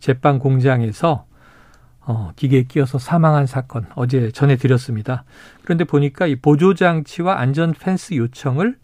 제빵 0.00 0.38
공장에서 0.38 1.24
어, 2.00 2.32
기계에 2.36 2.62
끼어서 2.62 2.98
사망한 2.98 3.46
사건 3.46 3.86
어제 3.94 4.30
전해드렸습니다. 4.30 5.24
그런데 5.62 5.84
보니까 5.84 6.26
이 6.26 6.36
보조 6.36 6.74
장치와 6.74 7.38
안전 7.38 7.74
펜스 7.78 8.14
요청을 8.14 8.76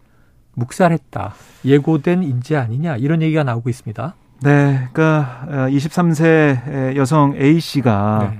묵살했다. 0.53 1.33
예고된 1.65 2.23
인재 2.23 2.55
아니냐 2.55 2.97
이런 2.97 3.21
얘기가 3.21 3.43
나오고 3.43 3.69
있습니다. 3.69 4.15
네, 4.43 4.89
그러니까 4.93 5.47
23세 5.47 6.67
어, 6.67 6.95
여성 6.95 7.35
A 7.35 7.59
씨가 7.59 8.29
네. 8.31 8.39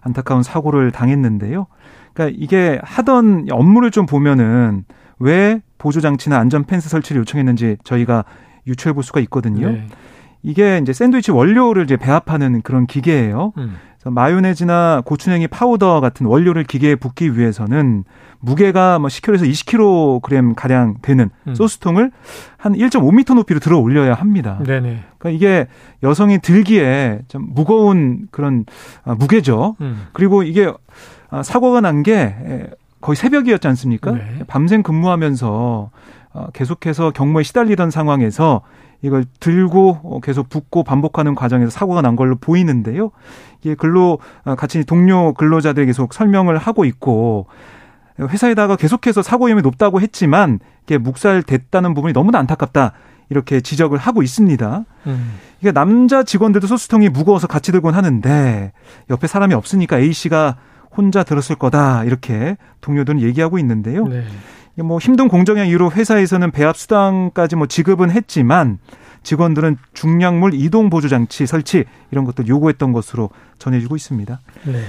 안타까운 0.00 0.42
사고를 0.42 0.92
당했는데요. 0.92 1.66
그러니까 2.12 2.38
이게 2.40 2.78
하던 2.82 3.46
업무를 3.50 3.90
좀 3.90 4.06
보면은 4.06 4.84
왜 5.18 5.60
보조 5.78 6.00
장치나 6.00 6.38
안전 6.38 6.64
펜스 6.64 6.88
설치를 6.88 7.20
요청했는지 7.20 7.78
저희가 7.84 8.24
유추해 8.66 8.92
볼 8.92 9.02
수가 9.02 9.20
있거든요. 9.20 9.70
네. 9.70 9.86
이게 10.42 10.78
이제 10.82 10.92
샌드위치 10.92 11.30
원료를 11.30 11.84
이제 11.84 11.96
배합하는 11.96 12.62
그런 12.62 12.86
기계예요. 12.86 13.52
음. 13.58 13.76
그래서 13.98 14.10
마요네즈나 14.10 15.02
고추냉이 15.04 15.48
파우더 15.48 16.00
같은 16.00 16.24
원료를 16.26 16.64
기계에 16.64 16.94
붓기 16.94 17.36
위해서는 17.36 18.04
무게가 18.38 18.98
뭐 18.98 19.08
10kg에서 19.08 19.42
20kg 19.50 20.54
가량 20.56 20.96
되는 21.02 21.28
음. 21.46 21.54
소스통을 21.54 22.10
한 22.56 22.72
1.5m 22.72 23.34
높이로 23.34 23.60
들어 23.60 23.78
올려야 23.78 24.14
합니다. 24.14 24.58
네네. 24.64 25.04
그러니까 25.18 25.30
이게 25.30 25.66
여성이 26.02 26.38
들기에 26.38 27.20
좀 27.28 27.48
무거운 27.50 28.28
그런 28.30 28.64
아, 29.04 29.14
무게죠. 29.14 29.76
음. 29.82 30.06
그리고 30.14 30.42
이게 30.42 30.72
아, 31.28 31.42
사고가 31.42 31.82
난 31.82 32.02
게 32.02 32.70
거의 33.02 33.16
새벽이었지 33.16 33.66
않습니까? 33.68 34.12
네. 34.12 34.38
밤샘 34.46 34.82
근무하면서 34.82 35.48
어, 35.50 35.90
계속해서 36.52 37.10
경무에 37.10 37.42
시달리던 37.42 37.90
상황에서 37.90 38.62
이걸 39.02 39.24
들고 39.40 40.00
어, 40.02 40.20
계속 40.20 40.48
붓고 40.48 40.84
반복하는 40.84 41.34
과정에서 41.34 41.70
사고가 41.70 42.02
난 42.02 42.16
걸로 42.16 42.36
보이는데요. 42.36 43.10
이게 43.62 43.74
근로 43.74 44.18
어, 44.44 44.54
같이 44.54 44.84
동료 44.84 45.32
근로자들이 45.34 45.86
계속 45.86 46.12
설명을 46.12 46.58
하고 46.58 46.84
있고 46.84 47.46
회사에다가 48.18 48.76
계속해서 48.76 49.22
사고 49.22 49.46
위험이 49.46 49.62
높다고 49.62 50.00
했지만 50.00 50.60
이게 50.84 50.98
묵살됐다는 50.98 51.94
부분이 51.94 52.12
너무나 52.12 52.38
안타깝다. 52.38 52.92
이렇게 53.30 53.60
지적을 53.60 53.96
하고 53.96 54.22
있습니다. 54.22 54.84
음. 55.06 55.38
이게 55.60 55.72
남자 55.72 56.24
직원들도 56.24 56.66
소수통이 56.66 57.08
무거워서 57.08 57.46
같이 57.46 57.70
들곤 57.70 57.94
하는데 57.94 58.72
옆에 59.08 59.26
사람이 59.26 59.54
없으니까 59.54 59.98
A 60.00 60.12
씨가 60.12 60.56
혼자 60.94 61.22
들었을 61.22 61.54
거다 61.56 62.04
이렇게 62.04 62.56
동료들은 62.80 63.20
얘기하고 63.20 63.58
있는데요. 63.58 64.06
네. 64.08 64.24
뭐 64.76 64.98
힘든 64.98 65.28
공정의 65.28 65.68
이유로 65.68 65.92
회사에서는 65.92 66.50
배합 66.52 66.76
수당까지 66.76 67.56
뭐 67.56 67.66
지급은 67.66 68.10
했지만 68.10 68.78
직원들은 69.22 69.76
중량물 69.92 70.54
이동 70.54 70.88
보조 70.90 71.08
장치 71.08 71.46
설치 71.46 71.84
이런 72.10 72.24
것도 72.24 72.46
요구했던 72.46 72.92
것으로 72.92 73.30
전해지고 73.58 73.96
있습니다. 73.96 74.40
네. 74.66 74.82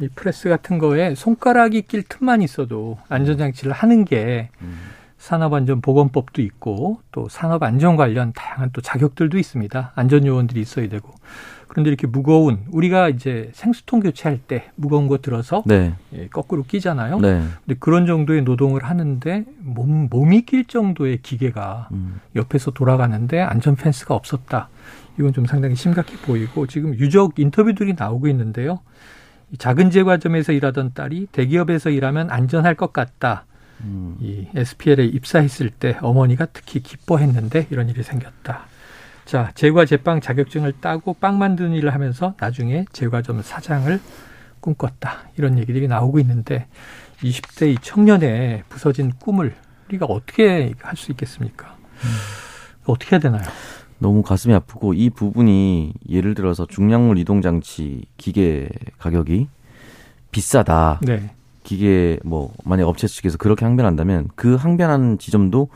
이 0.00 0.08
프레스 0.14 0.48
같은 0.48 0.78
거에 0.78 1.14
손가락이 1.14 1.82
낄 1.82 2.02
틈만 2.02 2.42
있어도 2.42 2.98
안전장치를 3.08 3.72
하는 3.72 4.04
게 4.04 4.50
음. 4.60 4.78
산업안전보건법도 5.18 6.42
있고 6.42 7.00
또 7.12 7.28
산업안전 7.28 7.96
관련 7.96 8.32
다양한 8.32 8.70
또 8.72 8.80
자격들도 8.80 9.38
있습니다. 9.38 9.92
안전요원들이 9.94 10.60
있어야 10.60 10.88
되고. 10.88 11.14
그런데 11.68 11.90
이렇게 11.90 12.06
무거운 12.06 12.64
우리가 12.70 13.08
이제 13.08 13.50
생수통 13.52 14.00
교체할 14.00 14.38
때 14.38 14.70
무거운 14.76 15.08
거 15.08 15.18
들어서 15.18 15.62
네. 15.66 15.94
예, 16.14 16.28
거꾸로 16.28 16.62
끼잖아요. 16.62 17.18
네. 17.20 17.42
근데 17.64 17.78
그런 17.78 18.06
정도의 18.06 18.42
노동을 18.42 18.84
하는데 18.84 19.44
몸 19.58 20.08
몸이 20.08 20.42
낄 20.42 20.64
정도의 20.64 21.18
기계가 21.22 21.88
음. 21.92 22.20
옆에서 22.34 22.70
돌아가는데 22.70 23.40
안전 23.40 23.74
펜스가 23.76 24.14
없었다. 24.14 24.68
이건 25.18 25.32
좀 25.32 25.44
상당히 25.46 25.74
심각해 25.74 26.16
보이고 26.24 26.66
지금 26.66 26.94
유적 26.94 27.38
인터뷰들이 27.38 27.94
나오고 27.98 28.28
있는데요. 28.28 28.80
작은 29.58 29.90
제과점에서 29.90 30.52
일하던 30.52 30.92
딸이 30.94 31.28
대기업에서 31.32 31.90
일하면 31.90 32.30
안전할 32.30 32.74
것 32.74 32.92
같다. 32.92 33.44
음. 33.82 34.16
이 34.20 34.46
SPL에 34.54 35.04
입사했을 35.06 35.70
때 35.70 35.96
어머니가 36.00 36.46
특히 36.46 36.80
기뻐했는데 36.80 37.66
이런 37.70 37.88
일이 37.88 38.02
생겼다. 38.02 38.66
자, 39.24 39.50
제과 39.54 39.84
제빵 39.86 40.20
자격증을 40.20 40.74
따고 40.80 41.14
빵 41.14 41.38
만드는 41.38 41.72
일을 41.72 41.92
하면서 41.92 42.34
나중에 42.38 42.84
제과점 42.92 43.42
사장을 43.42 44.00
꿈꿨다. 44.60 45.30
이런 45.36 45.58
얘기들이 45.58 45.88
나오고 45.88 46.18
있는데 46.20 46.66
20대 47.22 47.72
이 47.72 47.76
청년의 47.80 48.64
부서진 48.68 49.12
꿈을 49.18 49.54
우리가 49.88 50.06
어떻게 50.06 50.72
할 50.80 50.96
수 50.96 51.12
있겠습니까? 51.12 51.76
음. 52.04 52.08
어떻게 52.86 53.16
해야 53.16 53.20
되나요? 53.20 53.42
너무 53.98 54.22
가슴이 54.22 54.54
아프고 54.54 54.92
이 54.94 55.10
부분이 55.10 55.94
예를 56.08 56.34
들어서 56.34 56.66
중량물 56.66 57.18
이동 57.18 57.40
장치 57.42 58.04
기계 58.18 58.68
가격이 58.98 59.48
비싸다. 60.30 61.00
네. 61.02 61.30
기계 61.66 62.18
뭐 62.24 62.52
만약 62.64 62.86
업체 62.86 63.08
측에서 63.08 63.36
그렇게 63.36 63.64
항변한다면 63.64 64.28
그 64.36 64.54
항변하는 64.54 65.18
지점도 65.18 65.68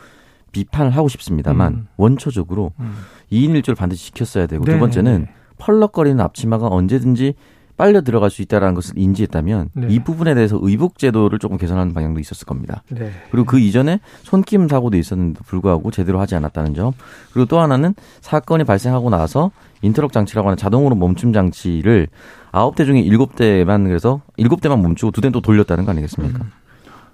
비판을 0.53 0.93
하고 0.93 1.09
싶습니다만 1.09 1.73
음. 1.73 1.89
원초적으로 1.97 2.73
음. 2.79 2.95
2인 3.33 3.61
1조를 3.61 3.77
반드시 3.77 4.07
지켰어야 4.07 4.47
되고 4.47 4.65
네. 4.65 4.73
두 4.73 4.79
번째는 4.79 5.27
펄럭거리는 5.59 6.21
앞치마가 6.21 6.69
언제든지 6.69 7.35
빨려 7.77 8.03
들어갈 8.03 8.31
수 8.31 8.43
있다라는 8.43 8.75
것을 8.75 8.99
인지했다면 8.99 9.71
네. 9.73 9.87
이 9.89 10.01
부분에 10.01 10.35
대해서 10.35 10.59
의복 10.61 10.99
제도를 10.99 11.39
조금 11.39 11.57
개선하는 11.57 11.95
방향도 11.95 12.21
있었을 12.21 12.47
겁니다. 12.47 12.83
네. 12.91 13.11
그리고 13.31 13.47
그 13.47 13.59
이전에 13.59 14.01
손김 14.23 14.69
사고도 14.69 14.99
있었는데도 14.99 15.45
불구하고 15.45 15.91
제대로 15.91 16.21
하지 16.21 16.35
않았다는 16.35 16.75
점. 16.75 16.93
그리고 17.33 17.47
또 17.47 17.59
하나는 17.59 17.95
사건이 18.21 18.65
발생하고 18.65 19.09
나서 19.09 19.51
인터럭 19.81 20.13
장치라고 20.13 20.49
하는 20.49 20.59
자동으로 20.59 20.95
멈춤 20.95 21.33
장치를 21.33 22.09
아홉 22.53 22.75
대 22.77 22.85
중에 22.85 23.01
일곱 23.01 23.37
대만 23.37 23.85
그래서 23.85 24.23
일곱 24.37 24.61
대만 24.61 24.83
멈추고 24.83 25.13
두 25.13 25.21
대는 25.21 25.33
또 25.33 25.41
돌렸다는 25.41 25.85
거 25.85 25.93
아니겠습니까? 25.93 26.41
음. 26.43 26.51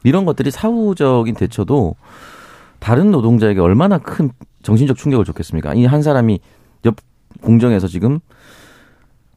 이런 0.05 0.25
것들이 0.25 0.51
사후적인 0.51 1.35
대처도 1.35 1.97
다른 2.79 3.11
노동자에게 3.11 3.61
얼마나 3.61 3.99
큰 3.99 4.31
정신적 4.63 4.97
충격을 4.97 5.25
줬겠습니까? 5.25 5.75
이 5.75 5.85
한 5.85 6.03
사람이 6.03 6.41
옆 6.85 6.97
공정에서 7.43 7.87
지금 7.89 8.21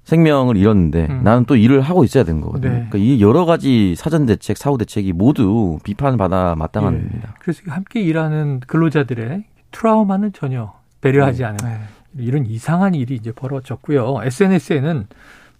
생명을 0.04 0.58
잃었는데 0.58 1.08
음. 1.10 1.22
나는 1.24 1.46
또 1.46 1.56
일을 1.56 1.82
하고 1.82 2.04
있어야 2.04 2.24
되는 2.24 2.42
거거든요. 2.42 2.72
네. 2.72 2.76
그러니까 2.90 2.98
이 2.98 3.22
여러 3.22 3.46
가지 3.46 3.94
사전 3.96 4.26
대책, 4.26 4.58
사후 4.58 4.78
대책이 4.78 5.14
모두 5.14 5.78
비판받아 5.84 6.56
마땅한 6.58 6.94
네. 6.96 7.00
겁니다. 7.02 7.36
그래서 7.40 7.62
함께 7.68 8.02
일하는 8.02 8.60
근로자들의 8.62 9.44
트라우마는 9.72 10.34
전혀 10.34 10.74
배려하지 11.02 11.40
네. 11.40 11.46
않은 11.46 11.58
네. 11.64 11.80
이런 12.18 12.46
이상한 12.48 12.96
일이 12.96 13.16
이제 13.16 13.32
벌어졌고요. 13.32 14.22
SNS에는 14.24 15.06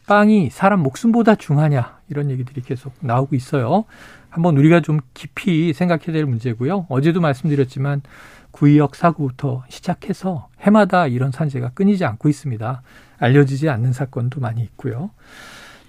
빵이 0.10 0.50
사람 0.50 0.80
목숨보다 0.80 1.36
중하냐 1.36 2.00
이런 2.10 2.32
얘기들이 2.32 2.62
계속 2.62 2.94
나오고 3.00 3.36
있어요. 3.36 3.86
한번 4.32 4.58
우리가 4.58 4.82
좀 4.82 5.00
깊이 5.14 5.72
생각해야 5.72 6.14
될 6.14 6.26
문제고요. 6.26 6.88
어제도 6.90 7.22
말씀드렸지만 7.22 8.02
구의역 8.50 8.96
사고부터 8.96 9.64
시작해서 9.70 10.48
해마다 10.62 11.06
이런 11.06 11.32
산재가 11.32 11.74
끊이지 11.76 12.06
않고 12.06 12.28
있습니다. 12.28 12.82
알려지지 13.20 13.70
않는 13.70 13.94
사건도 13.94 14.40
많이 14.40 14.64
있고요. 14.64 15.12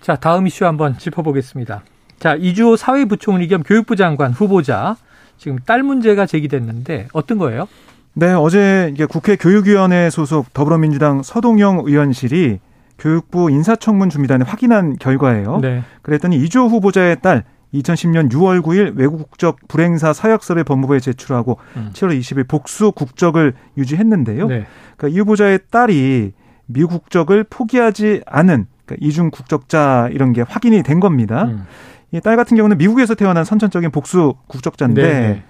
자, 0.03 0.17
다음 0.17 0.47
이슈 0.47 0.67
한번 0.67 0.99
짚어보겠습니다. 0.99 1.83
자, 2.19 2.35
이주호 2.35 2.77
사회부총리 2.77 3.49
겸 3.49 3.63
교육부 3.63 3.97
장관 3.97 4.33
후보자 4.33 4.99
지금 5.39 5.59
딸 5.65 5.83
문제가 5.83 6.27
제기됐는데 6.27 7.09
어떤 7.15 7.39
거예요? 7.39 7.69
네, 8.13 8.35
어제 8.35 8.93
국회 9.09 9.37
교육위원회 9.37 10.11
소속 10.11 10.53
더불어민주당 10.53 11.23
서동영 11.23 11.85
의원실이 11.87 12.59
교육부 13.01 13.51
인사청문 13.51 14.11
준비단에 14.11 14.45
확인한 14.45 14.97
결과예요. 14.97 15.59
네. 15.61 15.83
그랬더니 16.03 16.37
이주호 16.37 16.69
후보자의 16.69 17.17
딸 17.21 17.45
2010년 17.75 18.31
6월 18.31 18.63
9일 18.63 18.97
외국 18.97 19.31
국적 19.31 19.57
불행사 19.69 20.13
사역서를 20.13 20.65
법무부에 20.65 21.01
제출하고 21.01 21.59
음. 21.77 21.91
7월 21.93 22.19
20일 22.19 22.47
복수 22.47 22.93
국적을 22.93 23.55
유지했는데요. 23.77 24.47
네. 24.47 24.67
그러니까 24.97 25.17
이 25.17 25.19
후보자의 25.21 25.61
딸이 25.71 26.33
미국 26.67 26.91
국적을 27.03 27.45
포기하지 27.45 28.23
않은 28.27 28.67
그러니까 28.85 29.07
이중 29.07 29.31
국적자 29.31 30.09
이런 30.13 30.33
게 30.33 30.43
확인이 30.43 30.83
된 30.83 31.01
겁니다. 31.01 31.45
음. 31.45 31.65
이딸 32.13 32.37
같은 32.37 32.57
경우는 32.57 32.77
미국에서 32.77 33.15
태어난 33.15 33.45
선천적인 33.45 33.93
복수 33.93 34.35
국적자인데 34.49 35.03
네, 35.03 35.43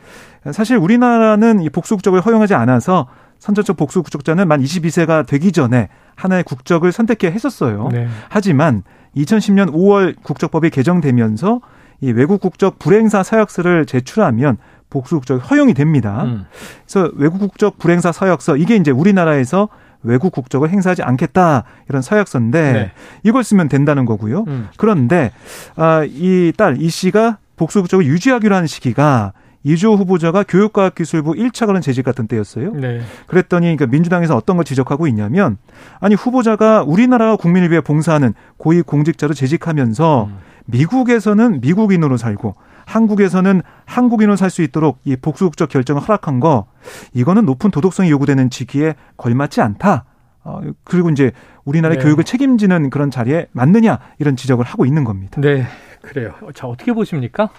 네. 0.44 0.52
사실 0.52 0.76
우리나라는 0.76 1.60
이 1.60 1.70
복수 1.70 1.96
국적을 1.96 2.20
허용하지 2.20 2.54
않아서 2.54 3.08
선천적 3.38 3.78
복수 3.78 4.02
국적자는 4.02 4.46
만 4.46 4.62
22세가 4.62 5.26
되기 5.26 5.52
전에 5.52 5.88
하나의 6.20 6.44
국적을 6.44 6.92
선택해야 6.92 7.30
했었어요. 7.32 7.88
네. 7.92 8.08
하지만 8.28 8.82
2010년 9.16 9.72
5월 9.72 10.14
국적법이 10.22 10.70
개정되면서 10.70 11.60
이 12.00 12.10
외국 12.12 12.40
국적 12.40 12.78
불행사 12.78 13.22
서약서를 13.22 13.86
제출하면 13.86 14.58
복수 14.88 15.16
국적이 15.16 15.40
허용이 15.46 15.74
됩니다. 15.74 16.22
음. 16.24 16.44
그래서 16.86 17.10
외국 17.16 17.38
국적 17.38 17.78
불행사 17.78 18.12
서약서 18.12 18.56
이게 18.56 18.76
이제 18.76 18.90
우리나라에서 18.90 19.68
외국 20.02 20.32
국적을 20.32 20.70
행사하지 20.70 21.02
않겠다 21.02 21.64
이런 21.88 22.00
서약서인데 22.02 22.72
네. 22.72 22.92
이걸 23.22 23.44
쓰면 23.44 23.68
된다는 23.68 24.04
거고요. 24.06 24.44
음. 24.48 24.68
그런데 24.76 25.30
아, 25.76 26.04
이 26.06 26.52
딸 26.56 26.76
이 26.80 26.88
씨가 26.88 27.38
복수 27.56 27.80
국적을 27.82 28.06
유지하기로 28.06 28.54
한 28.54 28.66
시기가 28.66 29.32
이주호 29.62 29.96
후보자가 29.96 30.44
교육과학기술부 30.44 31.32
1차 31.32 31.66
관련 31.66 31.82
재직 31.82 32.04
같은 32.04 32.26
때였어요. 32.26 32.72
네. 32.72 33.00
그랬더니 33.26 33.76
그러니까 33.76 33.86
민주당에서 33.86 34.36
어떤 34.36 34.56
걸 34.56 34.64
지적하고 34.64 35.06
있냐면 35.08 35.58
아니 36.00 36.14
후보자가 36.14 36.82
우리나라 36.82 37.36
국민을 37.36 37.70
위해 37.70 37.80
봉사하는 37.80 38.34
고위 38.56 38.80
공직자로 38.82 39.34
재직하면서 39.34 40.24
음. 40.30 40.38
미국에서는 40.66 41.60
미국인으로 41.60 42.16
살고 42.16 42.54
한국에서는 42.86 43.62
한국인으로 43.84 44.36
살 44.36 44.50
수 44.50 44.62
있도록 44.62 44.98
이 45.04 45.14
복수국적 45.16 45.68
결정을 45.68 46.02
허락한 46.02 46.40
거 46.40 46.66
이거는 47.12 47.44
높은 47.44 47.70
도덕성이 47.70 48.10
요구되는 48.10 48.50
직위에 48.50 48.94
걸맞지 49.16 49.60
않다. 49.60 50.04
어, 50.42 50.60
그리고 50.84 51.10
이제 51.10 51.32
우리나라의 51.64 51.98
네. 51.98 52.04
교육을 52.04 52.24
책임지는 52.24 52.88
그런 52.90 53.10
자리에 53.10 53.46
맞느냐 53.52 53.98
이런 54.18 54.36
지적을 54.36 54.64
하고 54.64 54.86
있는 54.86 55.04
겁니다. 55.04 55.40
네, 55.40 55.66
그래요. 56.00 56.32
자 56.54 56.66
어떻게 56.66 56.92
보십니까? 56.92 57.50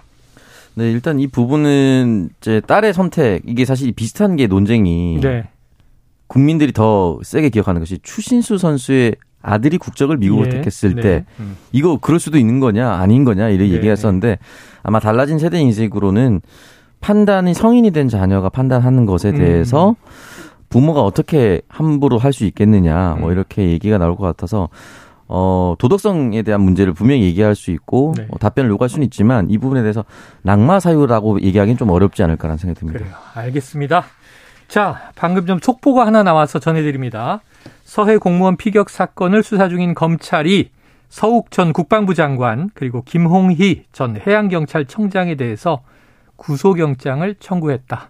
네, 0.76 0.92
일단 0.92 1.20
이 1.20 1.28
부분은 1.28 2.30
이제 2.40 2.62
딸의 2.62 2.94
선택 2.94 3.44
이게 3.46 3.66
사실 3.66 3.92
비슷한 3.92 4.36
게 4.36 4.48
논쟁이 4.48 5.20
네. 5.22 5.50
국민들이 6.28 6.72
더 6.72 7.20
세게 7.24 7.50
기억하는 7.50 7.82
것이 7.82 8.00
추신수 8.02 8.58
선수의 8.58 9.16
아들이 9.42 9.78
국적을 9.78 10.18
미국으로 10.18 10.48
예. 10.48 10.50
택했을 10.50 10.96
네. 10.96 11.02
때 11.02 11.26
음. 11.40 11.58
이거 11.72 11.98
그럴 11.98 12.20
수도 12.20 12.38
있는 12.38 12.60
거냐 12.60 12.90
아닌 12.90 13.24
거냐 13.26 13.50
이런 13.50 13.68
네. 13.68 13.76
얘기했었는데 13.76 14.38
아마 14.84 15.00
달라진 15.00 15.40
세대 15.40 15.60
인식으로는 15.60 16.42
판단이 17.02 17.54
성인이 17.54 17.92
된 17.92 18.08
자녀가 18.08 18.50
판단하는 18.50 19.06
것에 19.06 19.30
음. 19.30 19.38
대해서 19.38 19.90
음. 19.90 19.96
부모가 20.70 21.02
어떻게 21.02 21.62
함부로 21.68 22.18
할 22.18 22.32
수 22.32 22.46
있겠느냐 22.46 23.18
뭐 23.20 23.30
음. 23.30 23.34
이렇게 23.34 23.70
얘기가 23.72 23.98
나올 23.98 24.16
것 24.16 24.24
같아서 24.24 24.70
어 25.34 25.76
도덕성에 25.80 26.42
대한 26.42 26.62
문제를 26.62 26.94
분명히 26.94 27.24
얘기할 27.24 27.56
수 27.56 27.72
있고 27.72 28.14
네. 28.18 28.28
어, 28.30 28.38
답변을 28.38 28.70
요구할 28.70 28.90
수는 28.90 29.06
있지만 29.06 29.50
이 29.50 29.58
부분에 29.58 29.82
대해서 29.82 30.04
낙마 30.42 30.82
사유라고 30.82 31.42
얘기하기는 31.42 31.78
좀 31.78 31.90
어렵지 31.90 32.22
않을까라는 32.24 32.58
생각이 32.58 32.80
듭니다. 32.80 33.00
그래요. 33.00 33.16
알겠습니다. 33.36 34.04
자, 34.68 35.10
방금 35.16 35.46
좀 35.46 35.60
속보가 35.62 36.06
하나 36.06 36.24
나와서 36.24 36.60
전해드립니다. 36.60 37.42
서해 37.84 38.18
공무원 38.18 38.58
피격 38.58 38.90
사건을 38.90 39.42
수사 39.44 39.70
중인 39.70 39.94
검찰이 39.94 40.70
서욱 41.10 41.52
전 41.52 41.72
국방부 41.74 42.14
장관 42.14 42.70
그리고 42.74 43.02
김홍희 43.04 43.86
전 43.94 44.18
해양경찰청장에 44.26 45.36
대해서 45.36 45.82
구속영장을 46.38 47.36
청구했다. 47.40 48.10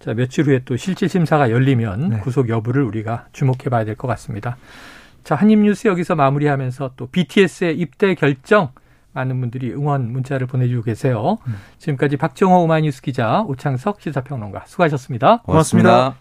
자, 0.00 0.14
며칠 0.14 0.44
후에 0.46 0.60
또 0.64 0.76
실질 0.76 1.08
심사가 1.08 1.50
열리면 1.50 2.08
네. 2.08 2.18
구속 2.20 2.48
여부를 2.48 2.82
우리가 2.84 3.26
주목해 3.32 3.64
봐야 3.70 3.84
될 3.84 3.94
것 3.96 4.08
같습니다. 4.08 4.56
자, 5.28 5.34
한입뉴스 5.34 5.88
여기서 5.88 6.14
마무리하면서 6.14 6.92
또 6.96 7.06
BTS의 7.08 7.78
입대 7.78 8.14
결정 8.14 8.70
많은 9.12 9.38
분들이 9.40 9.70
응원 9.74 10.10
문자를 10.10 10.46
보내주고 10.46 10.84
계세요. 10.84 11.36
음. 11.46 11.54
지금까지 11.76 12.16
박정호 12.16 12.62
오마이뉴스 12.62 13.02
기자 13.02 13.42
오창석 13.42 14.00
시사평론가 14.00 14.62
수고하셨습니다 14.64 15.42
고맙습니다. 15.44 15.90
고맙습니다. 15.90 16.16